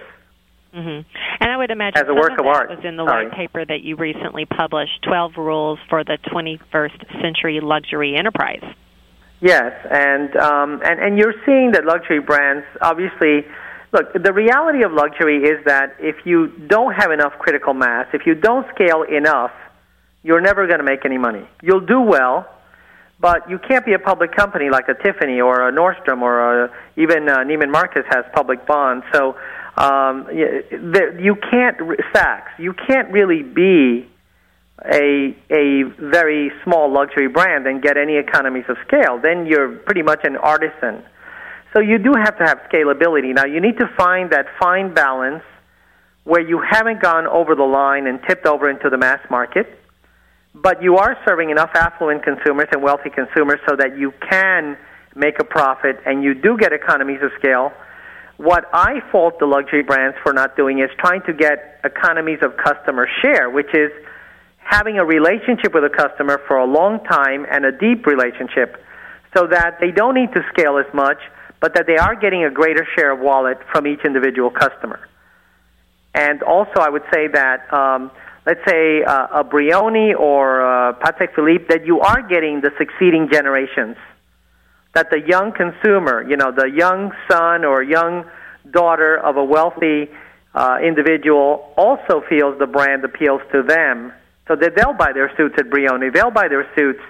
Mm-hmm. 0.73 1.01
And 1.41 1.51
I 1.51 1.57
would 1.57 1.69
imagine 1.69 2.01
as 2.01 2.07
a 2.07 2.13
work 2.13 2.31
of, 2.39 2.39
of 2.39 2.45
art 2.45 2.69
was 2.69 2.79
in 2.85 2.95
the 2.95 3.05
Sorry. 3.05 3.25
white 3.25 3.35
paper 3.35 3.65
that 3.65 3.81
you 3.81 3.97
recently 3.97 4.45
published, 4.45 5.03
12 5.03 5.33
Rules 5.35 5.79
for 5.89 6.05
the 6.05 6.17
21st 6.31 7.21
Century 7.21 7.59
Luxury 7.61 8.15
Enterprise. 8.17 8.63
Yes, 9.41 9.73
and 9.91 10.33
um, 10.37 10.81
and 10.83 10.99
and 10.99 11.17
you're 11.19 11.35
seeing 11.45 11.71
that 11.73 11.85
luxury 11.85 12.19
brands 12.19 12.65
obviously. 12.81 13.45
Look, 13.93 14.11
the 14.13 14.33
reality 14.33 14.83
of 14.83 14.91
luxury 14.91 15.43
is 15.43 15.63
that 15.65 15.95
if 15.99 16.25
you 16.25 16.47
don't 16.67 16.93
have 16.93 17.11
enough 17.11 17.33
critical 17.39 17.73
mass, 17.73 18.07
if 18.13 18.25
you 18.25 18.35
don't 18.35 18.65
scale 18.75 19.03
enough, 19.03 19.51
you're 20.23 20.41
never 20.41 20.67
going 20.67 20.79
to 20.79 20.83
make 20.83 21.05
any 21.05 21.17
money. 21.17 21.47
You'll 21.61 21.85
do 21.85 22.01
well, 22.01 22.49
but 23.19 23.49
you 23.49 23.59
can't 23.59 23.85
be 23.85 23.93
a 23.93 23.99
public 23.99 24.35
company 24.35 24.69
like 24.69 24.87
a 24.89 24.93
Tiffany 24.93 25.41
or 25.41 25.67
a 25.67 25.71
Nordstrom 25.71 26.21
or 26.21 26.65
a, 26.65 26.71
even 26.97 27.27
uh, 27.27 27.37
Neiman 27.39 27.71
Marcus 27.71 28.03
has 28.09 28.25
public 28.33 28.65
bonds. 28.67 29.05
So 29.13 29.35
um, 29.77 30.27
you 30.31 31.35
can't 31.49 31.77
Saks. 32.13 32.49
You 32.59 32.73
can't 32.73 33.11
really 33.11 33.43
be 33.43 34.07
a 34.83 35.35
a 35.49 35.83
very 35.99 36.51
small 36.63 36.91
luxury 36.91 37.27
brand 37.27 37.65
and 37.65 37.81
get 37.81 37.97
any 37.97 38.17
economies 38.17 38.65
of 38.69 38.77
scale. 38.85 39.19
Then 39.21 39.45
you're 39.47 39.77
pretty 39.77 40.03
much 40.03 40.21
an 40.23 40.37
artisan. 40.37 41.03
So 41.73 41.81
you 41.81 41.97
do 41.97 42.13
have 42.15 42.37
to 42.37 42.45
have 42.45 42.59
scalability. 42.71 43.33
Now 43.33 43.45
you 43.45 43.59
need 43.59 43.77
to 43.79 43.87
find 43.97 44.31
that 44.31 44.45
fine 44.59 44.93
balance 44.93 45.43
where 46.23 46.41
you 46.41 46.59
haven't 46.59 47.01
gone 47.01 47.25
over 47.25 47.55
the 47.55 47.63
line 47.63 48.05
and 48.05 48.19
tipped 48.27 48.45
over 48.45 48.69
into 48.69 48.89
the 48.89 48.97
mass 48.97 49.19
market, 49.29 49.79
but 50.61 50.81
you 50.81 50.97
are 50.97 51.17
serving 51.25 51.49
enough 51.49 51.71
affluent 51.75 52.23
consumers 52.23 52.67
and 52.71 52.81
wealthy 52.81 53.09
consumers 53.09 53.59
so 53.67 53.75
that 53.75 53.97
you 53.97 54.13
can 54.29 54.77
make 55.15 55.39
a 55.39 55.43
profit 55.43 55.97
and 56.05 56.23
you 56.23 56.33
do 56.33 56.57
get 56.57 56.73
economies 56.73 57.19
of 57.21 57.31
scale 57.39 57.71
what 58.37 58.65
I 58.71 59.01
fault 59.11 59.39
the 59.39 59.45
luxury 59.45 59.83
brands 59.83 60.15
for 60.21 60.31
not 60.31 60.55
doing 60.55 60.79
is 60.79 60.89
trying 60.99 61.23
to 61.23 61.33
get 61.33 61.79
economies 61.83 62.39
of 62.43 62.55
customer 62.55 63.07
share, 63.21 63.49
which 63.49 63.73
is 63.73 63.91
having 64.59 64.99
a 64.99 65.05
relationship 65.05 65.73
with 65.73 65.83
a 65.83 65.89
customer 65.89 66.39
for 66.47 66.57
a 66.57 66.65
long 66.65 67.03
time 67.05 67.45
and 67.49 67.65
a 67.65 67.71
deep 67.71 68.05
relationship 68.05 68.83
so 69.35 69.47
that 69.47 69.77
they 69.79 69.91
don't 69.91 70.13
need 70.13 70.31
to 70.33 70.41
scale 70.53 70.77
as 70.77 70.91
much, 70.93 71.17
but 71.59 71.73
that 71.73 71.87
they 71.87 71.97
are 71.97 72.15
getting 72.15 72.43
a 72.43 72.51
greater 72.51 72.87
share 72.95 73.11
of 73.11 73.19
wallet 73.19 73.57
from 73.71 73.87
each 73.87 74.01
individual 74.05 74.51
customer. 74.51 74.99
And 76.13 76.43
also, 76.43 76.79
I 76.79 76.89
would 76.89 77.03
say 77.11 77.27
that, 77.27 77.73
um, 77.73 78.11
let's 78.47 78.61
say, 78.65 79.03
uh, 79.03 79.41
a 79.41 79.43
Brioni 79.43 80.17
or 80.17 80.61
uh, 80.61 80.93
Patek 80.93 81.35
Philippe, 81.35 81.65
that 81.67 81.85
you 81.85 81.99
are 81.99 82.21
getting 82.21 82.61
the 82.61 82.71
succeeding 82.77 83.27
generations. 83.29 83.97
That 84.95 85.09
the 85.11 85.19
young 85.19 85.51
consumer, 85.51 86.25
you 86.27 86.37
know, 86.37 86.53
the 86.55 86.71
young 86.73 87.11
son 87.29 87.65
or 87.65 87.83
young 87.83 88.23
daughter 88.71 89.17
of 89.17 89.35
a 89.35 89.43
wealthy 89.43 90.07
uh, 90.55 90.77
individual 90.81 91.73
also 91.75 92.23
feels 92.29 92.57
the 92.57 92.67
brand 92.67 93.03
appeals 93.03 93.41
to 93.51 93.63
them, 93.63 94.13
so 94.47 94.55
that 94.55 94.77
they'll 94.77 94.93
buy 94.93 95.11
their 95.11 95.29
suits 95.35 95.55
at 95.59 95.65
Brioni, 95.65 96.13
they'll 96.13 96.31
buy 96.31 96.47
their 96.47 96.65
suits 96.73 97.01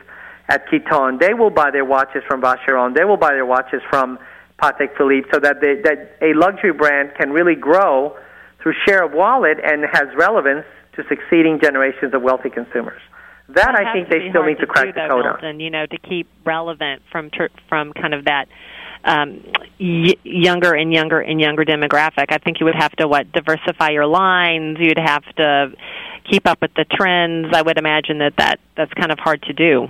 at 0.49 0.67
Kiton, 0.69 1.19
they 1.19 1.35
will 1.35 1.51
buy 1.51 1.69
their 1.69 1.85
watches 1.85 2.23
from 2.27 2.41
Vacheron, 2.41 2.95
they 2.95 3.05
will 3.05 3.15
buy 3.15 3.33
their 3.33 3.45
watches 3.45 3.81
from 3.91 4.17
Patek 4.59 4.97
Philippe, 4.97 5.29
so 5.31 5.39
that 5.39 5.61
they, 5.61 5.75
that 5.83 6.17
a 6.19 6.33
luxury 6.33 6.73
brand 6.73 7.11
can 7.15 7.29
really 7.29 7.55
grow 7.55 8.17
through 8.59 8.73
share 8.87 9.05
of 9.05 9.11
wallet 9.13 9.59
and 9.63 9.85
has 9.93 10.07
relevance 10.17 10.65
to 10.97 11.03
succeeding 11.07 11.59
generations 11.61 12.13
of 12.13 12.21
wealthy 12.21 12.49
consumers. 12.49 13.01
That, 13.49 13.75
I 13.75 13.93
think 13.93 14.09
they 14.09 14.29
still 14.29 14.43
need 14.43 14.59
to, 14.59 14.67
crack 14.67 14.87
do, 14.87 14.91
the 14.93 15.07
code 15.07 15.23
Milton, 15.23 15.45
on. 15.45 15.59
You 15.61 15.69
know, 15.69 15.85
to 15.85 15.97
keep 15.97 16.27
relevant 16.43 17.01
from 17.11 17.31
from 17.69 17.93
kind 17.93 18.13
of 18.13 18.25
that 18.25 18.49
um, 19.05 19.41
y- 19.79 20.17
younger 20.23 20.73
and 20.73 20.91
younger 20.91 21.21
and 21.21 21.39
younger 21.39 21.63
demographic. 21.63 22.25
I 22.29 22.39
think 22.39 22.59
you 22.59 22.65
would 22.65 22.75
have 22.75 22.91
to 22.97 23.07
what 23.07 23.31
diversify 23.31 23.91
your 23.91 24.05
lines. 24.05 24.77
You'd 24.81 24.99
have 24.99 25.23
to 25.37 25.71
keep 26.29 26.45
up 26.45 26.61
with 26.61 26.73
the 26.75 26.83
trends. 26.83 27.47
I 27.53 27.61
would 27.61 27.77
imagine 27.77 28.17
that, 28.19 28.33
that 28.37 28.59
that's 28.75 28.93
kind 28.93 29.13
of 29.13 29.19
hard 29.19 29.41
to 29.43 29.53
do. 29.53 29.87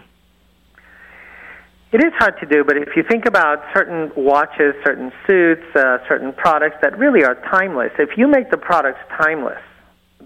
It 1.92 2.04
is 2.04 2.12
hard 2.20 2.38
to 2.42 2.46
do, 2.46 2.66
but 2.66 2.76
if 2.76 2.90
you 2.98 3.04
think 3.10 3.26
about 3.26 3.64
certain 3.74 4.12
watches, 4.16 4.76
certain 4.84 5.12
suits, 5.26 5.64
uh, 5.74 6.00
certain 6.08 6.34
products 6.34 6.76
that 6.82 6.98
really 7.00 7.24
are 7.24 7.36
timeless, 7.50 7.92
if 7.98 8.18
you 8.18 8.28
make 8.28 8.52
the 8.52 8.58
products 8.58 9.00
timeless, 9.18 9.62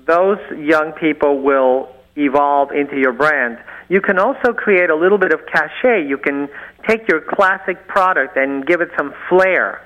those 0.05 0.39
young 0.57 0.93
people 0.93 1.41
will 1.41 1.89
evolve 2.15 2.71
into 2.71 2.97
your 2.97 3.13
brand. 3.13 3.57
You 3.89 4.01
can 4.01 4.19
also 4.19 4.53
create 4.53 4.89
a 4.89 4.95
little 4.95 5.17
bit 5.17 5.33
of 5.33 5.41
cachet. 5.45 6.07
You 6.07 6.17
can 6.17 6.49
take 6.87 7.07
your 7.07 7.21
classic 7.21 7.87
product 7.87 8.37
and 8.37 8.65
give 8.65 8.81
it 8.81 8.89
some 8.97 9.13
flair 9.29 9.85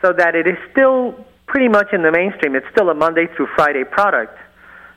so 0.00 0.12
that 0.12 0.34
it 0.34 0.46
is 0.46 0.56
still 0.72 1.24
pretty 1.46 1.68
much 1.68 1.92
in 1.92 2.02
the 2.02 2.10
mainstream. 2.10 2.54
It's 2.54 2.66
still 2.72 2.90
a 2.90 2.94
Monday 2.94 3.26
through 3.36 3.48
Friday 3.54 3.84
product. 3.84 4.36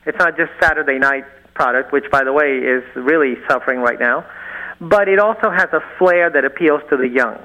It's 0.06 0.18
not 0.18 0.36
just 0.36 0.50
Saturday 0.60 0.98
night 0.98 1.24
product, 1.54 1.92
which, 1.92 2.10
by 2.10 2.24
the 2.24 2.32
way, 2.32 2.58
is 2.58 2.84
really 2.94 3.36
suffering 3.48 3.80
right 3.80 3.98
now. 3.98 4.24
But 4.80 5.08
it 5.08 5.18
also 5.18 5.50
has 5.50 5.68
a 5.72 5.80
flair 5.98 6.30
that 6.30 6.44
appeals 6.44 6.82
to 6.90 6.96
the 6.96 7.08
young. 7.08 7.38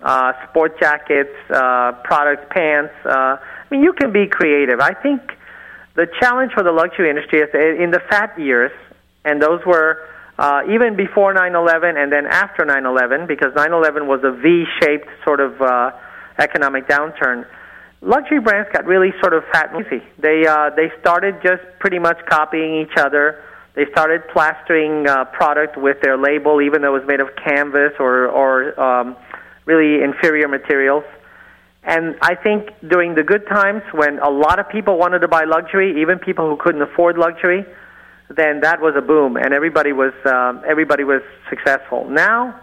Uh, 0.00 0.32
sport 0.48 0.78
jackets, 0.78 1.34
uh, 1.50 1.92
products, 2.04 2.44
pants. 2.50 2.92
Uh, 3.04 3.38
I 3.38 3.66
mean, 3.70 3.82
you 3.82 3.92
can 3.92 4.12
be 4.12 4.26
creative. 4.26 4.80
I 4.80 4.92
think 4.94 5.35
the 5.96 6.06
challenge 6.20 6.52
for 6.52 6.62
the 6.62 6.72
luxury 6.72 7.10
industry 7.10 7.40
is 7.40 7.48
in 7.54 7.90
the 7.90 8.00
fat 8.10 8.38
years, 8.38 8.72
and 9.24 9.42
those 9.42 9.64
were 9.66 10.08
uh, 10.38 10.62
even 10.68 10.96
before 10.96 11.34
9/11 11.34 11.96
and 11.96 12.12
then 12.12 12.26
after 12.26 12.64
9/11, 12.64 13.26
because 13.26 13.52
9/11 13.54 14.06
was 14.06 14.20
a 14.22 14.30
V-shaped 14.30 15.08
sort 15.24 15.40
of 15.40 15.60
uh, 15.60 15.90
economic 16.38 16.86
downturn. 16.86 17.46
Luxury 18.02 18.40
brands 18.40 18.68
got 18.72 18.84
really 18.84 19.12
sort 19.20 19.32
of 19.32 19.42
fat 19.52 19.72
and 19.72 19.86
easy. 19.86 20.02
They 20.18 20.46
uh, 20.46 20.70
they 20.76 20.92
started 21.00 21.40
just 21.42 21.62
pretty 21.80 21.98
much 21.98 22.18
copying 22.26 22.82
each 22.82 22.96
other. 22.96 23.42
They 23.76 23.84
started 23.92 24.26
plastering 24.28 25.06
uh, 25.06 25.26
product 25.26 25.76
with 25.76 26.00
their 26.00 26.16
label, 26.16 26.62
even 26.62 26.80
though 26.80 26.96
it 26.96 27.00
was 27.00 27.06
made 27.06 27.20
of 27.20 27.28
canvas 27.36 27.92
or, 28.00 28.26
or 28.26 28.78
um, 28.80 29.16
really 29.66 30.02
inferior 30.02 30.48
materials. 30.48 31.04
And 31.86 32.16
I 32.20 32.34
think 32.34 32.70
during 32.86 33.14
the 33.14 33.22
good 33.22 33.46
times 33.46 33.82
when 33.92 34.18
a 34.18 34.28
lot 34.28 34.58
of 34.58 34.68
people 34.68 34.98
wanted 34.98 35.20
to 35.20 35.28
buy 35.28 35.44
luxury, 35.44 36.02
even 36.02 36.18
people 36.18 36.50
who 36.50 36.56
couldn't 36.56 36.82
afford 36.82 37.16
luxury, 37.16 37.64
then 38.28 38.60
that 38.62 38.80
was 38.80 38.94
a 38.96 39.00
boom, 39.00 39.36
and 39.36 39.54
everybody 39.54 39.92
was 39.92 40.12
um, 40.24 40.64
everybody 40.66 41.04
was 41.04 41.22
successful. 41.48 42.08
Now, 42.10 42.60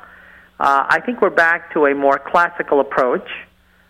uh, 0.59 0.85
I 0.89 0.99
think 1.05 1.21
we're 1.21 1.29
back 1.29 1.73
to 1.73 1.85
a 1.85 1.95
more 1.95 2.19
classical 2.19 2.81
approach. 2.81 3.27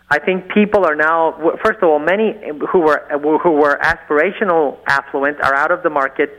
I 0.08 0.19
think 0.19 0.50
people 0.54 0.86
are 0.86 0.96
now, 0.96 1.32
first 1.65 1.80
of 1.82 1.89
all, 1.89 1.98
many 1.98 2.36
who 2.72 2.80
were 2.80 3.02
who 3.41 3.52
were 3.54 3.80
aspirational 3.82 4.78
affluent 4.86 5.41
are 5.41 5.56
out 5.56 5.72
of 5.72 5.82
the 5.82 5.89
market 5.89 6.30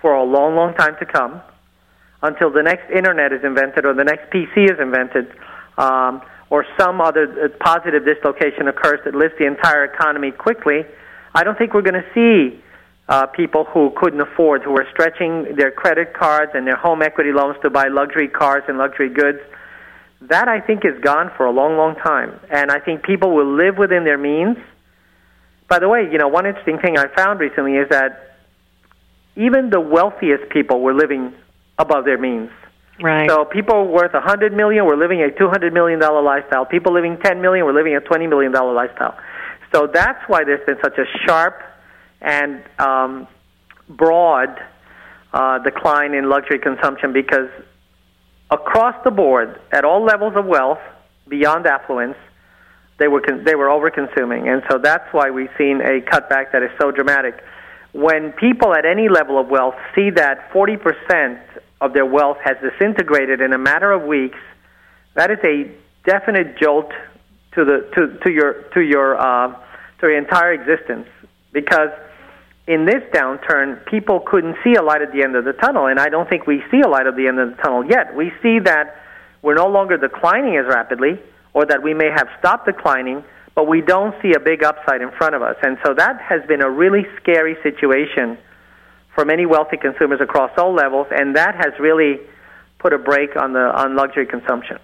for 0.00 0.14
a 0.14 0.24
long, 0.24 0.56
long 0.56 0.72
time 0.72 0.96
to 1.00 1.04
come, 1.04 1.42
until 2.22 2.50
the 2.50 2.62
next 2.62 2.90
internet 2.90 3.34
is 3.34 3.44
invented 3.44 3.84
or 3.84 3.92
the 3.92 4.04
next 4.04 4.32
PC 4.32 4.72
is 4.72 4.80
invented. 4.80 5.30
Um, 5.76 6.22
or 6.50 6.64
some 6.78 7.00
other 7.00 7.24
uh, 7.44 7.48
positive 7.64 8.04
dislocation 8.04 8.68
occurs 8.68 9.00
that 9.04 9.14
lifts 9.14 9.36
the 9.38 9.46
entire 9.46 9.84
economy 9.84 10.30
quickly, 10.30 10.84
I 11.34 11.44
don't 11.44 11.58
think 11.58 11.74
we're 11.74 11.82
going 11.82 12.02
to 12.02 12.14
see 12.14 12.62
uh, 13.08 13.26
people 13.26 13.64
who 13.64 13.92
couldn't 13.96 14.20
afford, 14.20 14.62
who 14.62 14.72
were 14.72 14.86
stretching 14.92 15.56
their 15.56 15.70
credit 15.70 16.14
cards 16.14 16.52
and 16.54 16.66
their 16.66 16.76
home 16.76 17.02
equity 17.02 17.32
loans 17.32 17.56
to 17.62 17.70
buy 17.70 17.88
luxury 17.88 18.28
cars 18.28 18.64
and 18.68 18.78
luxury 18.78 19.08
goods. 19.08 19.38
That 20.22 20.48
I 20.48 20.60
think 20.60 20.84
is 20.84 21.00
gone 21.00 21.30
for 21.36 21.46
a 21.46 21.52
long, 21.52 21.76
long 21.76 21.94
time, 21.96 22.38
and 22.50 22.70
I 22.70 22.80
think 22.80 23.02
people 23.02 23.34
will 23.34 23.56
live 23.56 23.78
within 23.78 24.04
their 24.04 24.18
means. 24.18 24.56
By 25.68 25.78
the 25.78 25.88
way, 25.88 26.08
you 26.10 26.18
know, 26.18 26.28
one 26.28 26.46
interesting 26.46 26.78
thing 26.78 26.98
I 26.98 27.06
found 27.14 27.40
recently 27.40 27.74
is 27.74 27.88
that 27.90 28.36
even 29.36 29.70
the 29.70 29.80
wealthiest 29.80 30.50
people 30.50 30.80
were 30.80 30.94
living 30.94 31.32
above 31.78 32.04
their 32.04 32.18
means. 32.18 32.50
Right. 33.00 33.28
So 33.30 33.44
people 33.44 33.86
worth 33.86 34.12
a 34.14 34.20
hundred 34.20 34.52
million 34.52 34.84
were 34.84 34.96
living 34.96 35.22
a 35.22 35.30
two 35.30 35.48
hundred 35.48 35.72
million 35.72 36.00
dollar 36.00 36.22
lifestyle. 36.22 36.66
People 36.66 36.92
living 36.92 37.18
ten 37.22 37.40
million 37.40 37.64
were 37.64 37.72
living 37.72 37.94
a 37.94 38.00
twenty 38.00 38.26
million 38.26 38.52
dollar 38.52 38.72
lifestyle. 38.72 39.16
So 39.72 39.86
that's 39.86 40.22
why 40.28 40.44
there's 40.44 40.64
been 40.66 40.78
such 40.82 40.98
a 40.98 41.04
sharp 41.26 41.62
and 42.20 42.62
um, 42.78 43.28
broad 43.88 44.58
uh, 45.32 45.58
decline 45.58 46.14
in 46.14 46.28
luxury 46.28 46.58
consumption 46.58 47.12
because 47.12 47.50
across 48.50 48.94
the 49.04 49.10
board, 49.10 49.60
at 49.72 49.84
all 49.84 50.04
levels 50.04 50.34
of 50.36 50.46
wealth, 50.46 50.80
beyond 51.28 51.66
affluence, 51.66 52.16
they 52.98 53.06
were 53.06 53.20
con- 53.20 53.44
they 53.44 53.54
were 53.54 53.70
over 53.70 53.90
consuming, 53.90 54.48
and 54.48 54.62
so 54.70 54.78
that's 54.78 55.06
why 55.12 55.30
we've 55.30 55.50
seen 55.56 55.80
a 55.80 56.00
cutback 56.00 56.52
that 56.52 56.62
is 56.62 56.70
so 56.80 56.90
dramatic. 56.90 57.34
When 57.92 58.32
people 58.32 58.74
at 58.74 58.84
any 58.84 59.08
level 59.08 59.38
of 59.38 59.48
wealth 59.48 59.76
see 59.94 60.10
that 60.10 60.50
forty 60.52 60.76
percent 60.76 61.38
of 61.80 61.92
their 61.92 62.06
wealth 62.06 62.38
has 62.44 62.56
disintegrated 62.62 63.40
in 63.40 63.52
a 63.52 63.58
matter 63.58 63.92
of 63.92 64.02
weeks, 64.02 64.38
that 65.14 65.30
is 65.30 65.38
a 65.44 65.70
definite 66.04 66.58
jolt 66.58 66.90
to 67.54 67.64
the 67.64 67.88
to, 67.94 68.18
to 68.24 68.30
your 68.30 68.62
to 68.74 68.80
your 68.80 69.16
uh, 69.20 69.48
to 70.00 70.08
your 70.08 70.18
entire 70.18 70.52
existence 70.52 71.06
because 71.52 71.90
in 72.66 72.84
this 72.84 73.02
downturn, 73.14 73.84
people 73.86 74.20
couldn't 74.20 74.56
see 74.62 74.74
a 74.74 74.82
light 74.82 75.00
at 75.00 75.10
the 75.12 75.22
end 75.22 75.34
of 75.36 75.44
the 75.44 75.54
tunnel, 75.54 75.86
and 75.86 75.98
I 75.98 76.10
don't 76.10 76.28
think 76.28 76.46
we 76.46 76.62
see 76.70 76.80
a 76.84 76.88
light 76.88 77.06
at 77.06 77.16
the 77.16 77.26
end 77.26 77.40
of 77.40 77.56
the 77.56 77.62
tunnel 77.62 77.82
yet. 77.84 78.14
We 78.14 78.30
see 78.42 78.58
that 78.60 78.94
we're 79.40 79.54
no 79.54 79.68
longer 79.68 79.96
declining 79.96 80.56
as 80.58 80.66
rapidly, 80.66 81.18
or 81.54 81.64
that 81.64 81.82
we 81.82 81.94
may 81.94 82.10
have 82.14 82.28
stopped 82.38 82.66
declining, 82.66 83.24
but 83.54 83.66
we 83.66 83.80
don't 83.80 84.14
see 84.20 84.34
a 84.34 84.40
big 84.40 84.62
upside 84.62 85.00
in 85.00 85.10
front 85.12 85.34
of 85.34 85.40
us. 85.40 85.56
And 85.62 85.78
so 85.84 85.94
that 85.94 86.20
has 86.20 86.46
been 86.46 86.60
a 86.60 86.70
really 86.70 87.06
scary 87.20 87.56
situation 87.62 88.36
for 89.18 89.24
many 89.24 89.46
wealthy 89.46 89.76
consumers 89.76 90.20
across 90.20 90.52
all 90.56 90.72
levels, 90.72 91.08
and 91.10 91.34
that 91.34 91.56
has 91.56 91.72
really 91.80 92.20
put 92.78 92.92
a 92.92 92.98
brake 92.98 93.34
on 93.34 93.52
the 93.52 93.58
on 93.58 93.96
luxury 93.96 94.26
consumption. 94.26 94.78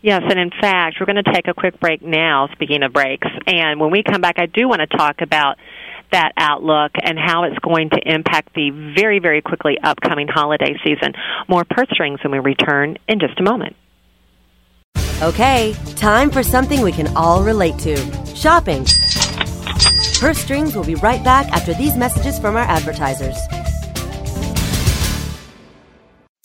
Yes, 0.00 0.22
and 0.24 0.38
in 0.38 0.48
fact, 0.48 0.96
we're 0.98 1.04
going 1.04 1.22
to 1.22 1.32
take 1.34 1.48
a 1.48 1.52
quick 1.52 1.78
break 1.78 2.00
now, 2.00 2.48
speaking 2.52 2.82
of 2.82 2.94
breaks. 2.94 3.28
And 3.46 3.78
when 3.78 3.90
we 3.90 4.02
come 4.02 4.22
back, 4.22 4.38
I 4.38 4.46
do 4.46 4.66
want 4.68 4.80
to 4.80 4.86
talk 4.86 5.20
about 5.20 5.58
that 6.12 6.32
outlook 6.38 6.92
and 7.02 7.18
how 7.18 7.44
it's 7.44 7.58
going 7.58 7.90
to 7.90 8.00
impact 8.06 8.54
the 8.54 8.70
very, 8.96 9.18
very 9.18 9.42
quickly 9.42 9.76
upcoming 9.82 10.28
holiday 10.28 10.74
season. 10.82 11.12
More 11.46 11.66
purse 11.68 11.88
strings 11.92 12.20
when 12.22 12.32
we 12.32 12.38
return 12.38 12.96
in 13.06 13.20
just 13.20 13.38
a 13.38 13.42
moment. 13.42 13.76
Okay, 15.20 15.74
time 15.96 16.30
for 16.30 16.42
something 16.42 16.80
we 16.80 16.92
can 16.92 17.14
all 17.16 17.42
relate 17.44 17.76
to 17.80 17.96
shopping. 18.34 18.86
Purse 20.18 20.38
Strings 20.38 20.74
will 20.74 20.84
be 20.84 20.96
right 20.96 21.22
back 21.22 21.46
after 21.52 21.74
these 21.74 21.96
messages 21.96 22.40
from 22.40 22.56
our 22.56 22.64
advertisers. 22.64 23.36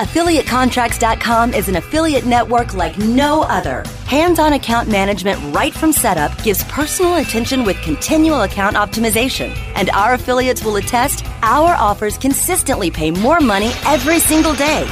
AffiliateContracts.com 0.00 1.54
is 1.54 1.68
an 1.68 1.76
affiliate 1.76 2.26
network 2.26 2.74
like 2.74 2.98
no 2.98 3.42
other. 3.42 3.84
Hands 4.04 4.38
on 4.38 4.52
account 4.52 4.88
management 4.88 5.38
right 5.54 5.72
from 5.72 5.92
setup 5.92 6.42
gives 6.42 6.62
personal 6.64 7.16
attention 7.16 7.64
with 7.64 7.80
continual 7.80 8.42
account 8.42 8.76
optimization. 8.76 9.56
And 9.74 9.88
our 9.90 10.12
affiliates 10.14 10.62
will 10.62 10.76
attest 10.76 11.24
our 11.42 11.74
offers 11.74 12.18
consistently 12.18 12.90
pay 12.90 13.10
more 13.10 13.40
money 13.40 13.70
every 13.86 14.18
single 14.18 14.54
day. 14.54 14.86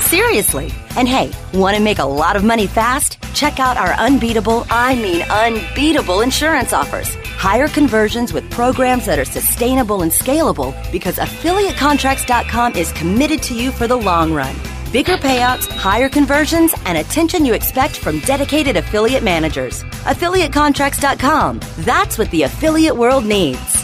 Seriously. 0.00 0.72
And 0.96 1.08
hey, 1.08 1.30
want 1.52 1.76
to 1.76 1.82
make 1.82 1.98
a 1.98 2.04
lot 2.04 2.34
of 2.34 2.42
money 2.42 2.66
fast? 2.66 3.18
Check 3.32 3.60
out 3.60 3.76
our 3.76 3.92
unbeatable, 3.94 4.66
I 4.70 4.94
mean 4.96 5.22
unbeatable 5.22 6.20
insurance 6.20 6.72
offers. 6.72 7.14
Higher 7.36 7.68
conversions 7.68 8.32
with 8.32 8.43
programs 8.54 9.04
that 9.06 9.18
are 9.18 9.24
sustainable 9.24 10.02
and 10.02 10.12
scalable 10.12 10.72
because 10.92 11.16
AffiliateContracts.com 11.16 12.76
is 12.76 12.92
committed 12.92 13.42
to 13.42 13.54
you 13.54 13.72
for 13.72 13.88
the 13.88 13.96
long 13.96 14.32
run. 14.32 14.54
Bigger 14.92 15.16
payouts, 15.16 15.66
higher 15.68 16.08
conversions, 16.08 16.72
and 16.84 16.96
attention 16.96 17.44
you 17.44 17.52
expect 17.52 17.96
from 17.96 18.20
dedicated 18.20 18.76
affiliate 18.76 19.24
managers. 19.24 19.82
AffiliateContracts.com. 20.04 21.60
That's 21.78 22.16
what 22.16 22.30
the 22.30 22.44
affiliate 22.44 22.96
world 22.96 23.26
needs. 23.26 23.83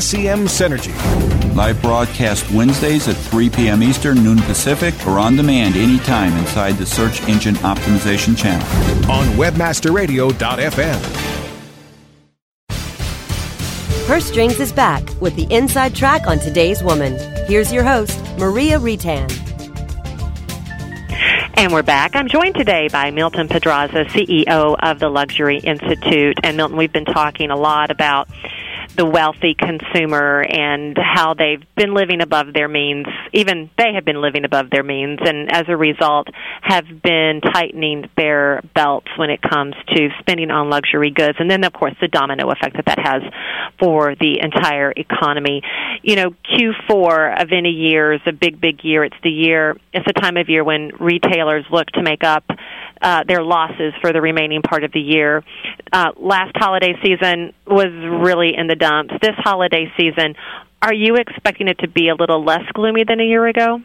SEM 0.00 0.46
Synergy. 0.46 1.35
Live 1.56 1.80
broadcast 1.80 2.50
Wednesdays 2.50 3.08
at 3.08 3.16
3 3.16 3.48
p.m. 3.48 3.82
Eastern, 3.82 4.22
noon 4.22 4.36
Pacific, 4.42 4.94
or 5.06 5.18
on 5.18 5.36
demand 5.36 5.74
anytime 5.74 6.36
inside 6.36 6.72
the 6.72 6.84
Search 6.84 7.26
Engine 7.30 7.54
Optimization 7.56 8.36
channel. 8.36 8.66
On 9.10 9.26
WebmasterRadio.fm. 9.38 11.26
Her 14.06 14.20
Strings 14.20 14.60
is 14.60 14.70
back 14.70 15.02
with 15.22 15.34
the 15.34 15.44
inside 15.44 15.94
track 15.94 16.26
on 16.26 16.38
today's 16.40 16.82
woman. 16.82 17.16
Here's 17.46 17.72
your 17.72 17.84
host, 17.84 18.20
Maria 18.36 18.78
Reitan. 18.78 19.32
And 21.54 21.72
we're 21.72 21.82
back. 21.82 22.14
I'm 22.14 22.28
joined 22.28 22.54
today 22.56 22.88
by 22.88 23.10
Milton 23.10 23.48
Pedraza, 23.48 24.04
CEO 24.10 24.76
of 24.78 24.98
the 24.98 25.08
Luxury 25.08 25.56
Institute. 25.60 26.38
And 26.42 26.58
Milton, 26.58 26.76
we've 26.76 26.92
been 26.92 27.06
talking 27.06 27.50
a 27.50 27.56
lot 27.56 27.90
about 27.90 28.28
the 28.96 29.06
wealthy 29.06 29.54
consumer 29.54 30.44
and 30.48 30.96
how 30.96 31.34
they've 31.34 31.62
been 31.76 31.94
living 31.94 32.20
above 32.20 32.52
their 32.52 32.68
means. 32.68 33.06
Even 33.32 33.70
they 33.76 33.92
have 33.94 34.04
been 34.04 34.20
living 34.20 34.44
above 34.44 34.70
their 34.70 34.82
means, 34.82 35.18
and 35.22 35.52
as 35.52 35.64
a 35.68 35.76
result, 35.76 36.28
have 36.62 36.84
been 37.02 37.40
tightening 37.40 38.08
their 38.16 38.62
belts 38.74 39.08
when 39.16 39.30
it 39.30 39.40
comes 39.42 39.74
to 39.94 40.08
spending 40.20 40.50
on 40.50 40.70
luxury 40.70 41.10
goods. 41.10 41.36
And 41.38 41.50
then, 41.50 41.64
of 41.64 41.72
course, 41.72 41.94
the 42.00 42.08
domino 42.08 42.50
effect 42.50 42.76
that 42.76 42.86
that 42.86 42.98
has 42.98 43.22
for 43.78 44.14
the 44.14 44.40
entire 44.40 44.92
economy. 44.96 45.62
You 46.02 46.16
know, 46.16 46.34
Q4 46.54 47.42
of 47.42 47.52
any 47.52 47.70
year 47.70 48.14
is 48.14 48.20
a 48.26 48.32
big, 48.32 48.60
big 48.60 48.82
year. 48.82 49.04
It's 49.04 49.16
the 49.22 49.30
year, 49.30 49.76
it's 49.92 50.06
the 50.06 50.12
time 50.12 50.36
of 50.36 50.48
year 50.48 50.64
when 50.64 50.92
retailers 50.98 51.64
look 51.70 51.86
to 51.88 52.02
make 52.02 52.24
up 52.24 52.44
uh, 53.00 53.24
their 53.26 53.42
losses 53.42 53.92
for 54.00 54.12
the 54.12 54.20
remaining 54.20 54.62
part 54.62 54.84
of 54.84 54.92
the 54.92 55.00
year. 55.00 55.44
Uh, 55.92 56.12
last 56.16 56.52
holiday 56.56 56.94
season 57.02 57.52
was 57.66 57.92
really 58.22 58.54
in 58.56 58.66
the 58.66 58.74
dumps. 58.74 59.14
This 59.20 59.34
holiday 59.38 59.92
season, 59.96 60.34
are 60.82 60.94
you 60.94 61.16
expecting 61.16 61.68
it 61.68 61.78
to 61.80 61.88
be 61.88 62.08
a 62.08 62.14
little 62.14 62.44
less 62.44 62.64
gloomy 62.74 63.04
than 63.04 63.20
a 63.20 63.24
year 63.24 63.46
ago? 63.46 63.80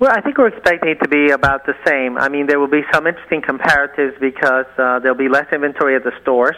Well, 0.00 0.12
I 0.12 0.20
think 0.20 0.38
we're 0.38 0.48
expecting 0.48 0.90
it 0.90 1.02
to 1.02 1.08
be 1.08 1.30
about 1.30 1.66
the 1.66 1.74
same. 1.84 2.18
I 2.18 2.28
mean, 2.28 2.46
there 2.46 2.60
will 2.60 2.68
be 2.68 2.82
some 2.92 3.06
interesting 3.06 3.42
comparatives 3.42 4.18
because 4.20 4.66
uh, 4.78 5.00
there'll 5.00 5.18
be 5.18 5.28
less 5.28 5.46
inventory 5.52 5.96
at 5.96 6.04
the 6.04 6.12
stores. 6.22 6.56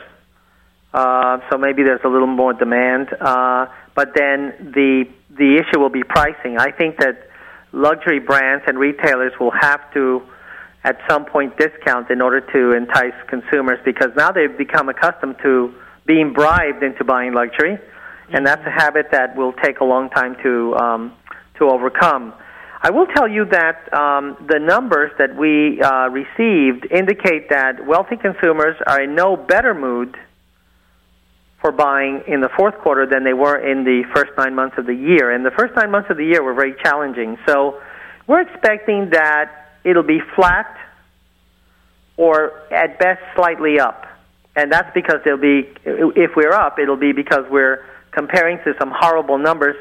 Uh, 0.92 1.38
so 1.50 1.56
maybe 1.56 1.82
there's 1.82 2.02
a 2.04 2.08
little 2.08 2.26
more 2.26 2.52
demand. 2.52 3.08
Uh, 3.18 3.66
but 3.94 4.14
then 4.14 4.72
the 4.74 5.04
the 5.30 5.56
issue 5.56 5.78
will 5.80 5.90
be 5.90 6.02
pricing. 6.02 6.58
I 6.58 6.70
think 6.72 6.98
that 6.98 7.28
luxury 7.72 8.18
brands 8.18 8.64
and 8.66 8.78
retailers 8.78 9.32
will 9.40 9.52
have 9.52 9.80
to 9.94 10.22
at 10.84 10.98
some 11.08 11.26
point 11.26 11.56
discount 11.58 12.10
in 12.10 12.20
order 12.20 12.40
to 12.40 12.72
entice 12.72 13.14
consumers 13.28 13.78
because 13.84 14.10
now 14.16 14.32
they've 14.32 14.56
become 14.56 14.88
accustomed 14.88 15.36
to 15.42 15.74
being 16.06 16.32
bribed 16.32 16.82
into 16.82 17.04
buying 17.04 17.34
luxury, 17.34 17.78
and 18.32 18.46
that's 18.46 18.64
a 18.66 18.70
habit 18.70 19.06
that 19.12 19.36
will 19.36 19.52
take 19.52 19.80
a 19.80 19.84
long 19.84 20.08
time 20.10 20.36
to 20.42 20.74
um, 20.76 21.12
to 21.58 21.68
overcome. 21.68 22.32
I 22.82 22.90
will 22.90 23.06
tell 23.06 23.28
you 23.28 23.44
that 23.44 23.92
um, 23.92 24.36
the 24.48 24.58
numbers 24.58 25.12
that 25.18 25.36
we 25.36 25.82
uh, 25.82 26.08
received 26.08 26.86
indicate 26.90 27.50
that 27.50 27.86
wealthy 27.86 28.16
consumers 28.16 28.76
are 28.86 29.02
in 29.02 29.14
no 29.14 29.36
better 29.36 29.74
mood 29.74 30.16
for 31.60 31.72
buying 31.72 32.22
in 32.26 32.40
the 32.40 32.48
fourth 32.56 32.78
quarter 32.78 33.06
than 33.06 33.22
they 33.22 33.34
were 33.34 33.58
in 33.58 33.84
the 33.84 34.04
first 34.14 34.30
nine 34.38 34.54
months 34.54 34.78
of 34.78 34.86
the 34.86 34.94
year. 34.94 35.30
And 35.30 35.44
the 35.44 35.50
first 35.50 35.74
nine 35.76 35.90
months 35.90 36.08
of 36.08 36.16
the 36.16 36.24
year 36.24 36.42
were 36.42 36.54
very 36.54 36.74
challenging. 36.82 37.36
So 37.46 37.82
we're 38.26 38.40
expecting 38.40 39.10
that 39.10 39.69
it'll 39.84 40.02
be 40.02 40.20
flat 40.36 40.76
or 42.16 42.52
at 42.72 42.98
best 42.98 43.20
slightly 43.34 43.80
up. 43.80 44.06
And 44.56 44.70
that's 44.70 44.92
because 44.94 45.20
it'll 45.24 45.38
be, 45.38 45.72
if 45.84 46.32
we're 46.36 46.52
up, 46.52 46.78
it'll 46.78 46.96
be 46.96 47.12
because 47.12 47.44
we're 47.50 47.84
comparing 48.10 48.58
to 48.64 48.74
some 48.78 48.92
horrible 48.94 49.38
numbers 49.38 49.76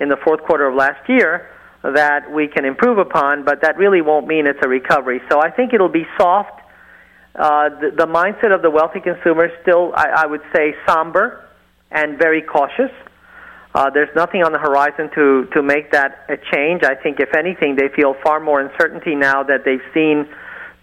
in 0.00 0.08
the 0.08 0.16
fourth 0.16 0.42
quarter 0.42 0.68
of 0.68 0.74
last 0.74 1.08
year 1.08 1.50
that 1.82 2.30
we 2.32 2.48
can 2.48 2.64
improve 2.64 2.98
upon, 2.98 3.44
but 3.44 3.60
that 3.60 3.76
really 3.76 4.00
won't 4.00 4.26
mean 4.26 4.46
it's 4.46 4.58
a 4.62 4.68
recovery. 4.68 5.20
So 5.30 5.40
I 5.42 5.50
think 5.50 5.74
it'll 5.74 5.90
be 5.90 6.06
soft. 6.16 6.60
Uh, 7.34 7.68
the, 7.68 7.90
the 7.90 8.06
mindset 8.06 8.54
of 8.54 8.62
the 8.62 8.70
wealthy 8.70 9.00
consumer 9.00 9.46
is 9.46 9.52
still, 9.60 9.92
I, 9.94 10.22
I 10.22 10.26
would 10.26 10.42
say, 10.54 10.74
somber 10.88 11.44
and 11.90 12.16
very 12.16 12.40
cautious. 12.40 12.90
Uh, 13.74 13.90
there's 13.90 14.14
nothing 14.14 14.44
on 14.44 14.52
the 14.52 14.58
horizon 14.58 15.10
to, 15.16 15.46
to 15.52 15.60
make 15.60 15.90
that 15.90 16.26
a 16.28 16.36
change. 16.54 16.84
I 16.84 16.94
think, 16.94 17.18
if 17.18 17.34
anything, 17.34 17.74
they 17.74 17.88
feel 17.88 18.14
far 18.22 18.38
more 18.38 18.60
uncertainty 18.60 19.16
now 19.16 19.42
that 19.42 19.64
they've 19.64 19.82
seen 19.92 20.28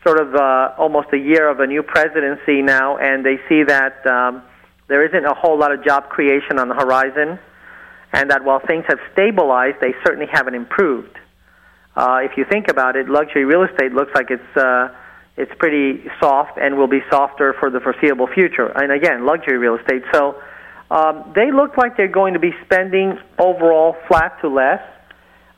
sort 0.05 0.19
of 0.19 0.35
uh, 0.35 0.73
almost 0.77 1.07
a 1.13 1.17
year 1.17 1.47
of 1.49 1.59
a 1.61 1.67
new 1.67 1.83
presidency 1.83 2.61
now, 2.61 2.97
and 2.97 3.25
they 3.25 3.37
see 3.47 3.63
that 3.63 4.05
um, 4.05 4.43
there 4.87 5.05
isn't 5.05 5.25
a 5.25 5.33
whole 5.33 5.57
lot 5.57 5.71
of 5.71 5.85
job 5.85 6.09
creation 6.09 6.59
on 6.59 6.67
the 6.67 6.75
horizon, 6.75 7.39
and 8.11 8.29
that 8.29 8.43
while 8.43 8.59
things 8.59 8.83
have 8.89 8.99
stabilized, 9.13 9.77
they 9.79 9.93
certainly 10.03 10.27
haven't 10.29 10.55
improved. 10.55 11.15
Uh, 11.95 12.19
if 12.23 12.35
you 12.35 12.43
think 12.49 12.67
about 12.67 12.97
it, 12.97 13.07
luxury 13.07 13.45
real 13.45 13.63
estate 13.63 13.93
looks 13.93 14.11
like 14.15 14.31
it's 14.31 14.57
uh, 14.57 14.89
it's 15.37 15.51
pretty 15.59 16.03
soft 16.19 16.57
and 16.57 16.77
will 16.77 16.87
be 16.87 16.99
softer 17.09 17.55
for 17.59 17.69
the 17.69 17.79
foreseeable 17.79 18.27
future. 18.27 18.67
And 18.75 18.91
again, 18.91 19.25
luxury 19.25 19.57
real 19.57 19.75
estate. 19.75 20.03
So 20.13 20.41
um, 20.91 21.31
they 21.33 21.51
look 21.53 21.77
like 21.77 21.95
they're 21.95 22.09
going 22.09 22.33
to 22.33 22.39
be 22.39 22.51
spending 22.65 23.17
overall 23.39 23.95
flat 24.09 24.41
to 24.41 24.49
less. 24.49 24.81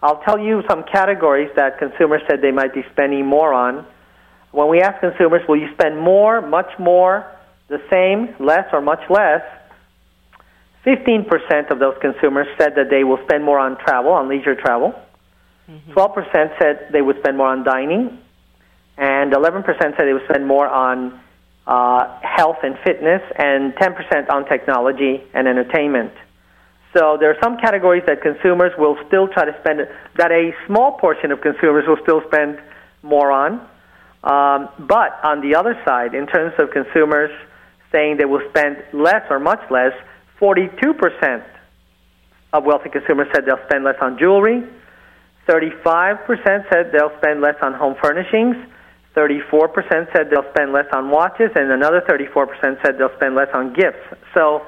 I'll 0.03 0.21
tell 0.21 0.37
you 0.37 0.61
some 0.69 0.83
categories 0.83 1.49
that 1.55 1.79
consumers 1.79 2.21
said 2.29 2.41
they 2.41 2.51
might 2.51 2.71
be 2.71 2.83
spending 2.91 3.25
more 3.25 3.51
on. 3.51 3.83
When 4.51 4.69
we 4.69 4.81
ask 4.81 4.99
consumers, 4.99 5.41
will 5.47 5.57
you 5.57 5.73
spend 5.73 5.99
more, 5.99 6.39
much 6.39 6.69
more, 6.77 7.25
the 7.67 7.81
same, 7.89 8.35
less, 8.45 8.67
or 8.71 8.81
much 8.81 8.99
less? 9.09 9.41
15% 10.85 11.71
of 11.71 11.79
those 11.79 11.95
consumers 11.99 12.45
said 12.59 12.75
that 12.75 12.91
they 12.91 13.03
will 13.03 13.19
spend 13.23 13.43
more 13.43 13.57
on 13.57 13.75
travel, 13.79 14.11
on 14.11 14.29
leisure 14.29 14.53
travel. 14.53 14.93
Mm-hmm. 15.67 15.93
12% 15.93 16.59
said 16.59 16.89
they 16.91 17.01
would 17.01 17.17
spend 17.21 17.37
more 17.37 17.47
on 17.47 17.63
dining. 17.63 18.19
And 18.99 19.33
11% 19.33 19.65
said 19.65 19.97
they 19.97 20.13
would 20.13 20.25
spend 20.29 20.45
more 20.45 20.67
on 20.67 21.19
uh, 21.67 22.19
health 22.21 22.57
and 22.63 22.77
fitness, 22.83 23.21
and 23.37 23.73
10% 23.75 24.29
on 24.29 24.45
technology 24.45 25.23
and 25.33 25.47
entertainment. 25.47 26.11
So 26.95 27.17
there 27.19 27.31
are 27.31 27.37
some 27.41 27.57
categories 27.57 28.03
that 28.05 28.21
consumers 28.21 28.71
will 28.77 28.97
still 29.07 29.27
try 29.27 29.45
to 29.45 29.55
spend, 29.61 29.79
that 30.17 30.31
a 30.31 30.51
small 30.67 30.97
portion 30.99 31.31
of 31.31 31.41
consumers 31.41 31.85
will 31.87 31.97
still 32.03 32.21
spend 32.27 32.59
more 33.01 33.31
on. 33.31 33.53
Um, 34.23 34.69
but 34.79 35.19
on 35.23 35.41
the 35.41 35.55
other 35.55 35.75
side, 35.85 36.13
in 36.13 36.27
terms 36.27 36.53
of 36.59 36.71
consumers 36.71 37.31
saying 37.91 38.17
they 38.17 38.25
will 38.25 38.47
spend 38.49 38.77
less 38.93 39.23
or 39.29 39.39
much 39.39 39.59
less, 39.69 39.93
42% 40.39 41.43
of 42.53 42.63
wealthy 42.63 42.89
consumers 42.89 43.27
said 43.33 43.45
they'll 43.45 43.65
spend 43.67 43.83
less 43.83 43.97
on 44.01 44.17
jewelry. 44.19 44.63
35% 45.47 46.69
said 46.71 46.91
they'll 46.93 47.15
spend 47.17 47.41
less 47.41 47.55
on 47.61 47.73
home 47.73 47.95
furnishings. 48.01 48.55
34% 49.15 50.11
said 50.11 50.29
they'll 50.29 50.49
spend 50.51 50.73
less 50.73 50.87
on 50.91 51.09
watches, 51.09 51.51
and 51.55 51.71
another 51.71 52.01
34% 52.01 52.81
said 52.83 52.97
they'll 52.97 53.15
spend 53.15 53.35
less 53.35 53.49
on 53.53 53.73
gifts. 53.73 54.01
So 54.33 54.65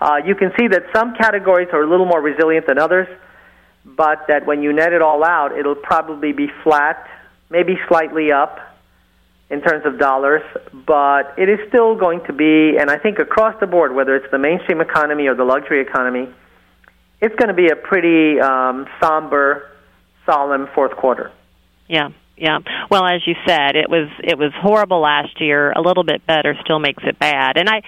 uh, 0.00 0.18
you 0.24 0.34
can 0.34 0.52
see 0.58 0.68
that 0.68 0.84
some 0.94 1.14
categories 1.14 1.68
are 1.72 1.82
a 1.82 1.88
little 1.88 2.06
more 2.06 2.20
resilient 2.20 2.66
than 2.66 2.78
others, 2.78 3.08
but 3.84 4.26
that 4.28 4.46
when 4.46 4.62
you 4.62 4.72
net 4.72 4.92
it 4.92 5.02
all 5.02 5.24
out, 5.24 5.56
it'll 5.58 5.74
probably 5.74 6.32
be 6.32 6.48
flat, 6.62 7.08
maybe 7.50 7.76
slightly 7.88 8.30
up 8.30 8.58
in 9.50 9.60
terms 9.60 9.84
of 9.84 9.98
dollars, 9.98 10.42
but 10.86 11.34
it 11.36 11.48
is 11.48 11.58
still 11.68 11.96
going 11.96 12.20
to 12.26 12.32
be, 12.32 12.78
and 12.78 12.88
I 12.88 12.98
think 12.98 13.18
across 13.18 13.58
the 13.58 13.66
board, 13.66 13.92
whether 13.92 14.14
it's 14.14 14.30
the 14.30 14.38
mainstream 14.38 14.80
economy 14.80 15.26
or 15.26 15.34
the 15.34 15.44
luxury 15.44 15.80
economy, 15.80 16.28
it's 17.20 17.34
going 17.34 17.48
to 17.48 17.54
be 17.54 17.68
a 17.68 17.74
pretty 17.74 18.40
um, 18.40 18.86
somber, 19.02 19.68
solemn 20.24 20.68
fourth 20.72 20.96
quarter. 20.96 21.32
Yeah 21.88 22.10
yeah. 22.40 22.58
Well, 22.90 23.04
as 23.04 23.20
you 23.26 23.34
said, 23.46 23.76
it 23.76 23.90
was 23.90 24.08
it 24.24 24.38
was 24.38 24.52
horrible 24.56 25.00
last 25.00 25.40
year. 25.40 25.72
A 25.72 25.80
little 25.80 26.04
bit 26.04 26.26
better 26.26 26.56
still 26.64 26.78
makes 26.78 27.02
it 27.06 27.18
bad. 27.18 27.58
And 27.58 27.68
I, 27.68 27.82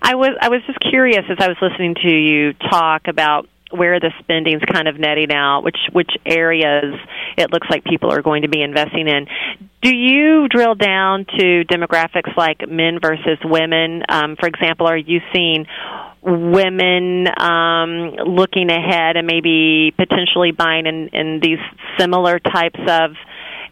I 0.00 0.14
was 0.14 0.30
I 0.40 0.48
was 0.48 0.62
just 0.66 0.80
curious 0.80 1.24
as 1.30 1.36
I 1.38 1.48
was 1.48 1.58
listening 1.60 1.94
to 2.02 2.10
you 2.10 2.54
talk 2.54 3.02
about 3.06 3.48
where 3.70 4.00
the 4.00 4.10
spending's 4.20 4.62
kind 4.62 4.88
of 4.88 4.98
netting 4.98 5.30
out, 5.30 5.62
which 5.62 5.76
which 5.92 6.10
areas 6.24 6.94
it 7.36 7.52
looks 7.52 7.66
like 7.70 7.84
people 7.84 8.10
are 8.10 8.22
going 8.22 8.42
to 8.42 8.48
be 8.48 8.62
investing 8.62 9.06
in. 9.08 9.26
Do 9.82 9.94
you 9.94 10.48
drill 10.48 10.74
down 10.74 11.26
to 11.38 11.64
demographics 11.64 12.34
like 12.36 12.68
men 12.68 12.98
versus 13.00 13.38
women? 13.44 14.02
Um, 14.08 14.36
for 14.36 14.48
example, 14.48 14.86
are 14.86 14.96
you 14.96 15.20
seeing 15.34 15.66
women 16.22 17.26
um, 17.38 18.16
looking 18.26 18.70
ahead 18.70 19.16
and 19.16 19.26
maybe 19.26 19.92
potentially 19.96 20.52
buying 20.52 20.86
in, 20.86 21.08
in 21.12 21.40
these 21.40 21.60
similar 21.98 22.38
types 22.38 22.80
of 22.88 23.12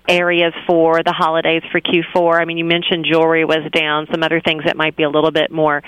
areas 0.09 0.53
for 0.67 1.03
the 1.03 1.13
holidays 1.13 1.63
for 1.71 1.81
Q4? 1.81 2.41
I 2.41 2.45
mean, 2.45 2.59
you 2.59 2.65
mentioned 2.65 3.07
jewelry 3.11 3.45
was 3.45 3.71
down, 3.73 4.07
some 4.11 4.23
other 4.23 4.41
things 4.41 4.65
that 4.65 4.77
might 4.77 4.97
be 4.97 5.03
a 5.03 5.11
little 5.11 5.31
bit 5.31 5.51
more 5.51 5.83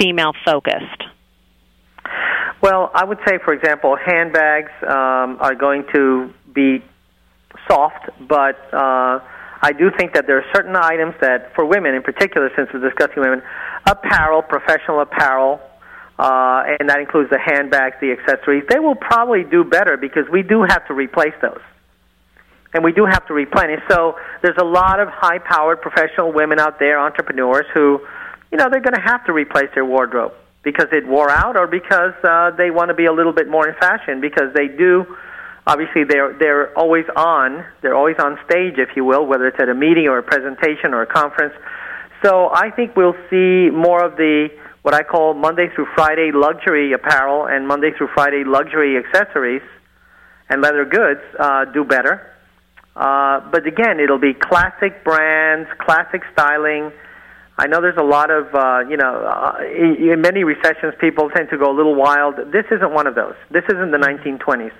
female 0.00 0.32
focused. 0.44 1.04
Well, 2.62 2.90
I 2.94 3.04
would 3.04 3.18
say, 3.26 3.38
for 3.44 3.52
example, 3.52 3.96
handbags 3.96 4.70
um, 4.82 5.38
are 5.40 5.54
going 5.54 5.84
to 5.94 6.32
be 6.54 6.82
soft, 7.68 8.10
but 8.20 8.56
uh, 8.72 9.18
I 9.60 9.72
do 9.76 9.90
think 9.98 10.14
that 10.14 10.26
there 10.26 10.38
are 10.38 10.44
certain 10.54 10.76
items 10.76 11.14
that, 11.20 11.54
for 11.54 11.64
women 11.64 11.94
in 11.94 12.02
particular, 12.02 12.50
since 12.56 12.68
we're 12.72 12.88
discussing 12.88 13.22
women, 13.22 13.42
apparel, 13.86 14.42
professional 14.42 15.00
apparel, 15.00 15.60
uh, 16.18 16.62
and 16.78 16.88
that 16.88 17.00
includes 17.00 17.30
the 17.30 17.38
handbags, 17.38 17.96
the 18.00 18.12
accessories, 18.12 18.62
they 18.68 18.78
will 18.78 18.94
probably 18.94 19.42
do 19.42 19.64
better 19.64 19.96
because 19.96 20.24
we 20.30 20.42
do 20.42 20.62
have 20.62 20.86
to 20.86 20.94
replace 20.94 21.34
those 21.40 21.60
and 22.72 22.82
we 22.82 22.92
do 22.92 23.04
have 23.04 23.26
to 23.26 23.34
replenish. 23.34 23.80
So 23.90 24.16
there's 24.42 24.56
a 24.58 24.64
lot 24.64 25.00
of 25.00 25.08
high-powered 25.08 25.80
professional 25.80 26.32
women 26.32 26.58
out 26.58 26.78
there, 26.78 26.98
entrepreneurs 26.98 27.66
who, 27.74 28.00
you 28.50 28.58
know, 28.58 28.68
they're 28.70 28.80
going 28.80 28.94
to 28.94 29.00
have 29.04 29.24
to 29.26 29.32
replace 29.32 29.68
their 29.74 29.84
wardrobe 29.84 30.32
because 30.62 30.86
it 30.92 31.06
wore 31.06 31.30
out, 31.30 31.56
or 31.56 31.66
because 31.66 32.14
uh, 32.22 32.50
they 32.56 32.70
want 32.70 32.88
to 32.88 32.94
be 32.94 33.06
a 33.06 33.12
little 33.12 33.32
bit 33.32 33.48
more 33.48 33.68
in 33.68 33.74
fashion 33.76 34.20
because 34.20 34.54
they 34.54 34.68
do 34.68 35.04
obviously 35.66 36.04
they're 36.04 36.36
they're 36.38 36.76
always 36.78 37.04
on. 37.16 37.64
They're 37.82 37.94
always 37.94 38.16
on 38.18 38.38
stage, 38.44 38.74
if 38.78 38.96
you 38.96 39.04
will, 39.04 39.26
whether 39.26 39.46
it's 39.46 39.60
at 39.60 39.68
a 39.68 39.74
meeting 39.74 40.08
or 40.08 40.18
a 40.18 40.22
presentation 40.22 40.94
or 40.94 41.02
a 41.02 41.06
conference. 41.06 41.54
So 42.24 42.50
I 42.52 42.70
think 42.70 42.96
we'll 42.96 43.16
see 43.30 43.70
more 43.70 44.04
of 44.04 44.16
the 44.16 44.48
what 44.82 44.94
I 44.94 45.02
call 45.02 45.34
Monday 45.34 45.68
through 45.74 45.86
Friday 45.94 46.30
luxury 46.32 46.92
apparel 46.92 47.46
and 47.46 47.66
Monday 47.66 47.90
through 47.96 48.08
Friday 48.14 48.42
luxury 48.44 48.96
accessories 48.96 49.62
and 50.48 50.60
leather 50.60 50.84
goods 50.84 51.20
uh, 51.38 51.66
do 51.66 51.84
better. 51.84 52.31
Uh, 52.94 53.40
but 53.50 53.66
again, 53.66 54.00
it'll 54.00 54.18
be 54.18 54.34
classic 54.34 55.02
brands, 55.04 55.68
classic 55.80 56.22
styling. 56.32 56.92
I 57.58 57.66
know 57.66 57.80
there's 57.80 57.96
a 57.98 58.04
lot 58.04 58.30
of, 58.30 58.54
uh, 58.54 58.80
you 58.88 58.96
know, 58.96 59.24
uh, 59.24 59.58
in 59.62 60.20
many 60.20 60.44
recessions, 60.44 60.94
people 61.00 61.30
tend 61.30 61.48
to 61.50 61.58
go 61.58 61.70
a 61.70 61.76
little 61.76 61.94
wild. 61.94 62.36
This 62.52 62.64
isn't 62.70 62.92
one 62.92 63.06
of 63.06 63.14
those. 63.14 63.34
This 63.50 63.64
isn't 63.68 63.90
the 63.90 63.98
1920s. 63.98 64.72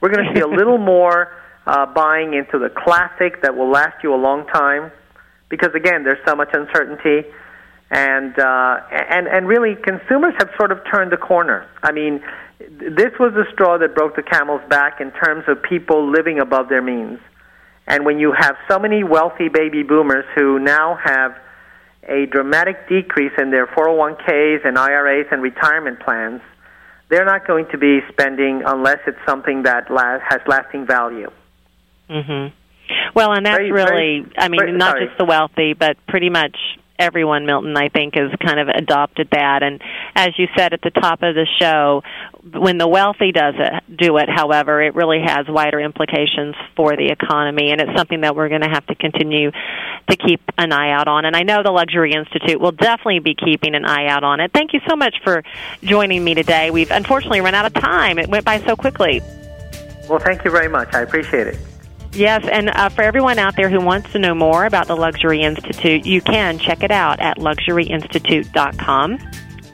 We're 0.00 0.10
going 0.10 0.26
to 0.26 0.34
see 0.34 0.40
a 0.40 0.48
little 0.48 0.78
more 0.94 1.32
uh, 1.66 1.86
buying 1.86 2.34
into 2.34 2.58
the 2.58 2.70
classic 2.70 3.42
that 3.42 3.56
will 3.56 3.70
last 3.70 4.02
you 4.02 4.14
a 4.14 4.16
long 4.16 4.46
time, 4.46 4.90
because 5.48 5.74
again, 5.74 6.04
there's 6.04 6.24
so 6.26 6.34
much 6.34 6.50
uncertainty, 6.52 7.28
and 7.90 8.38
uh, 8.38 8.80
and 8.90 9.26
and 9.26 9.46
really, 9.46 9.74
consumers 9.74 10.34
have 10.38 10.50
sort 10.58 10.72
of 10.72 10.80
turned 10.92 11.12
the 11.12 11.16
corner. 11.16 11.68
I 11.82 11.92
mean, 11.92 12.22
this 12.58 13.12
was 13.18 13.32
the 13.34 13.44
straw 13.52 13.78
that 13.78 13.94
broke 13.94 14.16
the 14.16 14.22
camel's 14.22 14.62
back 14.68 15.00
in 15.00 15.10
terms 15.12 15.44
of 15.48 15.62
people 15.62 16.10
living 16.10 16.38
above 16.38 16.68
their 16.68 16.82
means. 16.82 17.18
And 17.86 18.04
when 18.04 18.18
you 18.18 18.32
have 18.32 18.56
so 18.68 18.78
many 18.78 19.04
wealthy 19.04 19.48
baby 19.48 19.82
boomers 19.82 20.24
who 20.34 20.58
now 20.58 20.98
have 21.02 21.36
a 22.08 22.26
dramatic 22.26 22.88
decrease 22.88 23.32
in 23.38 23.50
their 23.50 23.66
401ks 23.66 24.64
and 24.64 24.78
IRAs 24.78 25.26
and 25.30 25.42
retirement 25.42 26.00
plans, 26.00 26.40
they're 27.08 27.24
not 27.24 27.46
going 27.46 27.66
to 27.70 27.78
be 27.78 28.00
spending 28.08 28.62
unless 28.66 28.98
it's 29.06 29.18
something 29.26 29.62
that 29.62 29.90
la- 29.90 30.18
has 30.18 30.40
lasting 30.46 30.86
value. 30.86 31.30
Mhm. 32.10 32.52
Well, 33.14 33.32
and 33.32 33.46
that's 33.46 33.56
Very- 33.56 33.72
really, 33.72 34.20
very- 34.20 34.26
I 34.38 34.48
mean, 34.48 34.60
very- 34.60 34.72
not 34.72 34.92
sorry. 34.92 35.06
just 35.06 35.18
the 35.18 35.24
wealthy, 35.24 35.72
but 35.74 35.96
pretty 36.08 36.30
much 36.30 36.56
everyone, 36.98 37.46
Milton, 37.46 37.76
I 37.76 37.88
think, 37.88 38.14
has 38.14 38.30
kind 38.44 38.60
of 38.60 38.68
adopted 38.68 39.28
that. 39.32 39.62
And 39.62 39.80
as 40.14 40.30
you 40.38 40.46
said 40.56 40.72
at 40.72 40.80
the 40.82 40.90
top 40.90 41.22
of 41.22 41.34
the 41.34 41.46
show, 41.60 42.02
when 42.52 42.78
the 42.78 42.88
wealthy 42.88 43.32
does 43.32 43.54
it, 43.58 43.96
do 43.96 44.16
it, 44.18 44.28
however, 44.28 44.82
it 44.82 44.94
really 44.94 45.20
has 45.24 45.46
wider 45.48 45.80
implications 45.80 46.54
for 46.76 46.96
the 46.96 47.08
economy, 47.10 47.70
and 47.70 47.80
it's 47.80 47.96
something 47.96 48.20
that 48.20 48.36
we're 48.36 48.48
going 48.48 48.62
to 48.62 48.68
have 48.68 48.86
to 48.86 48.94
continue 48.94 49.50
to 49.50 50.16
keep 50.16 50.40
an 50.56 50.72
eye 50.72 50.90
out 50.90 51.08
on. 51.08 51.24
And 51.24 51.34
I 51.34 51.42
know 51.42 51.62
the 51.62 51.72
Luxury 51.72 52.12
Institute 52.12 52.60
will 52.60 52.72
definitely 52.72 53.18
be 53.18 53.34
keeping 53.34 53.74
an 53.74 53.84
eye 53.84 54.06
out 54.06 54.24
on 54.24 54.40
it. 54.40 54.52
Thank 54.52 54.72
you 54.72 54.80
so 54.88 54.96
much 54.96 55.16
for 55.24 55.42
joining 55.82 56.22
me 56.22 56.34
today. 56.34 56.70
We've 56.70 56.90
unfortunately 56.90 57.40
run 57.40 57.54
out 57.54 57.66
of 57.66 57.74
time. 57.74 58.18
It 58.18 58.28
went 58.28 58.44
by 58.44 58.60
so 58.60 58.76
quickly. 58.76 59.20
Well, 60.08 60.20
thank 60.20 60.44
you 60.44 60.50
very 60.50 60.68
much. 60.68 60.94
I 60.94 61.00
appreciate 61.00 61.48
it. 61.48 61.58
Yes, 62.16 62.48
and 62.50 62.70
uh, 62.70 62.88
for 62.88 63.02
everyone 63.02 63.38
out 63.38 63.56
there 63.56 63.68
who 63.68 63.78
wants 63.78 64.10
to 64.12 64.18
know 64.18 64.34
more 64.34 64.64
about 64.64 64.86
the 64.86 64.96
Luxury 64.96 65.42
Institute, 65.42 66.06
you 66.06 66.22
can 66.22 66.58
check 66.58 66.82
it 66.82 66.90
out 66.90 67.20
at 67.20 67.36
luxuryinstitute.com. 67.36 69.18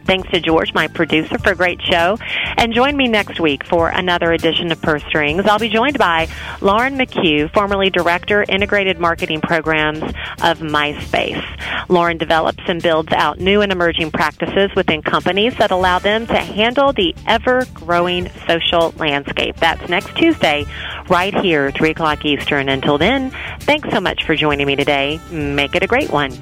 Thanks 0.05 0.29
to 0.31 0.41
George, 0.41 0.75
my 0.75 0.89
producer, 0.89 1.39
for 1.39 1.53
a 1.53 1.55
great 1.55 1.81
show. 1.83 2.17
And 2.57 2.75
join 2.75 2.97
me 2.97 3.09
next 3.09 3.41
week 3.41 3.65
for 3.65 3.89
another 3.89 4.33
edition 4.33 4.73
of 4.73 4.81
Purse 4.83 5.03
Strings. 5.05 5.47
I'll 5.47 5.59
be 5.59 5.69
joined 5.69 5.99
by 5.99 6.29
Lauren 6.61 6.97
McHugh, 6.97 7.53
formerly 7.53 7.91
Director, 7.91 8.45
Integrated 8.49 8.99
Marketing 8.99 9.41
Programs 9.41 10.03
of 10.43 10.59
MySpace. 10.59 11.43
Lauren 11.89 12.19
develops 12.19 12.63
and 12.67 12.83
builds 12.83 13.13
out 13.13 13.39
new 13.39 13.61
and 13.61 13.73
emerging 13.73 14.11
practices 14.11 14.71
within 14.75 15.03
companies 15.03 15.57
that 15.59 15.71
allow 15.71 15.99
them 15.99 16.27
to 16.27 16.37
handle 16.37 16.93
the 16.93 17.15
ever 17.27 17.65
growing 17.75 18.29
social 18.47 18.93
landscape. 18.97 19.57
That's 19.57 19.89
next 19.89 20.17
Tuesday, 20.17 20.67
right 21.09 21.35
here, 21.35 21.71
3 21.71 21.91
o'clock 21.91 22.25
Eastern. 22.25 22.69
Until 22.69 22.99
then, 22.99 23.31
thanks 23.61 23.89
so 23.91 24.01
much 24.01 24.25
for 24.25 24.35
joining 24.35 24.67
me 24.67 24.77
today. 24.77 25.21
Make 25.31 25.75
it 25.75 25.83
a 25.83 25.87
great 25.87 26.11
one. 26.11 26.33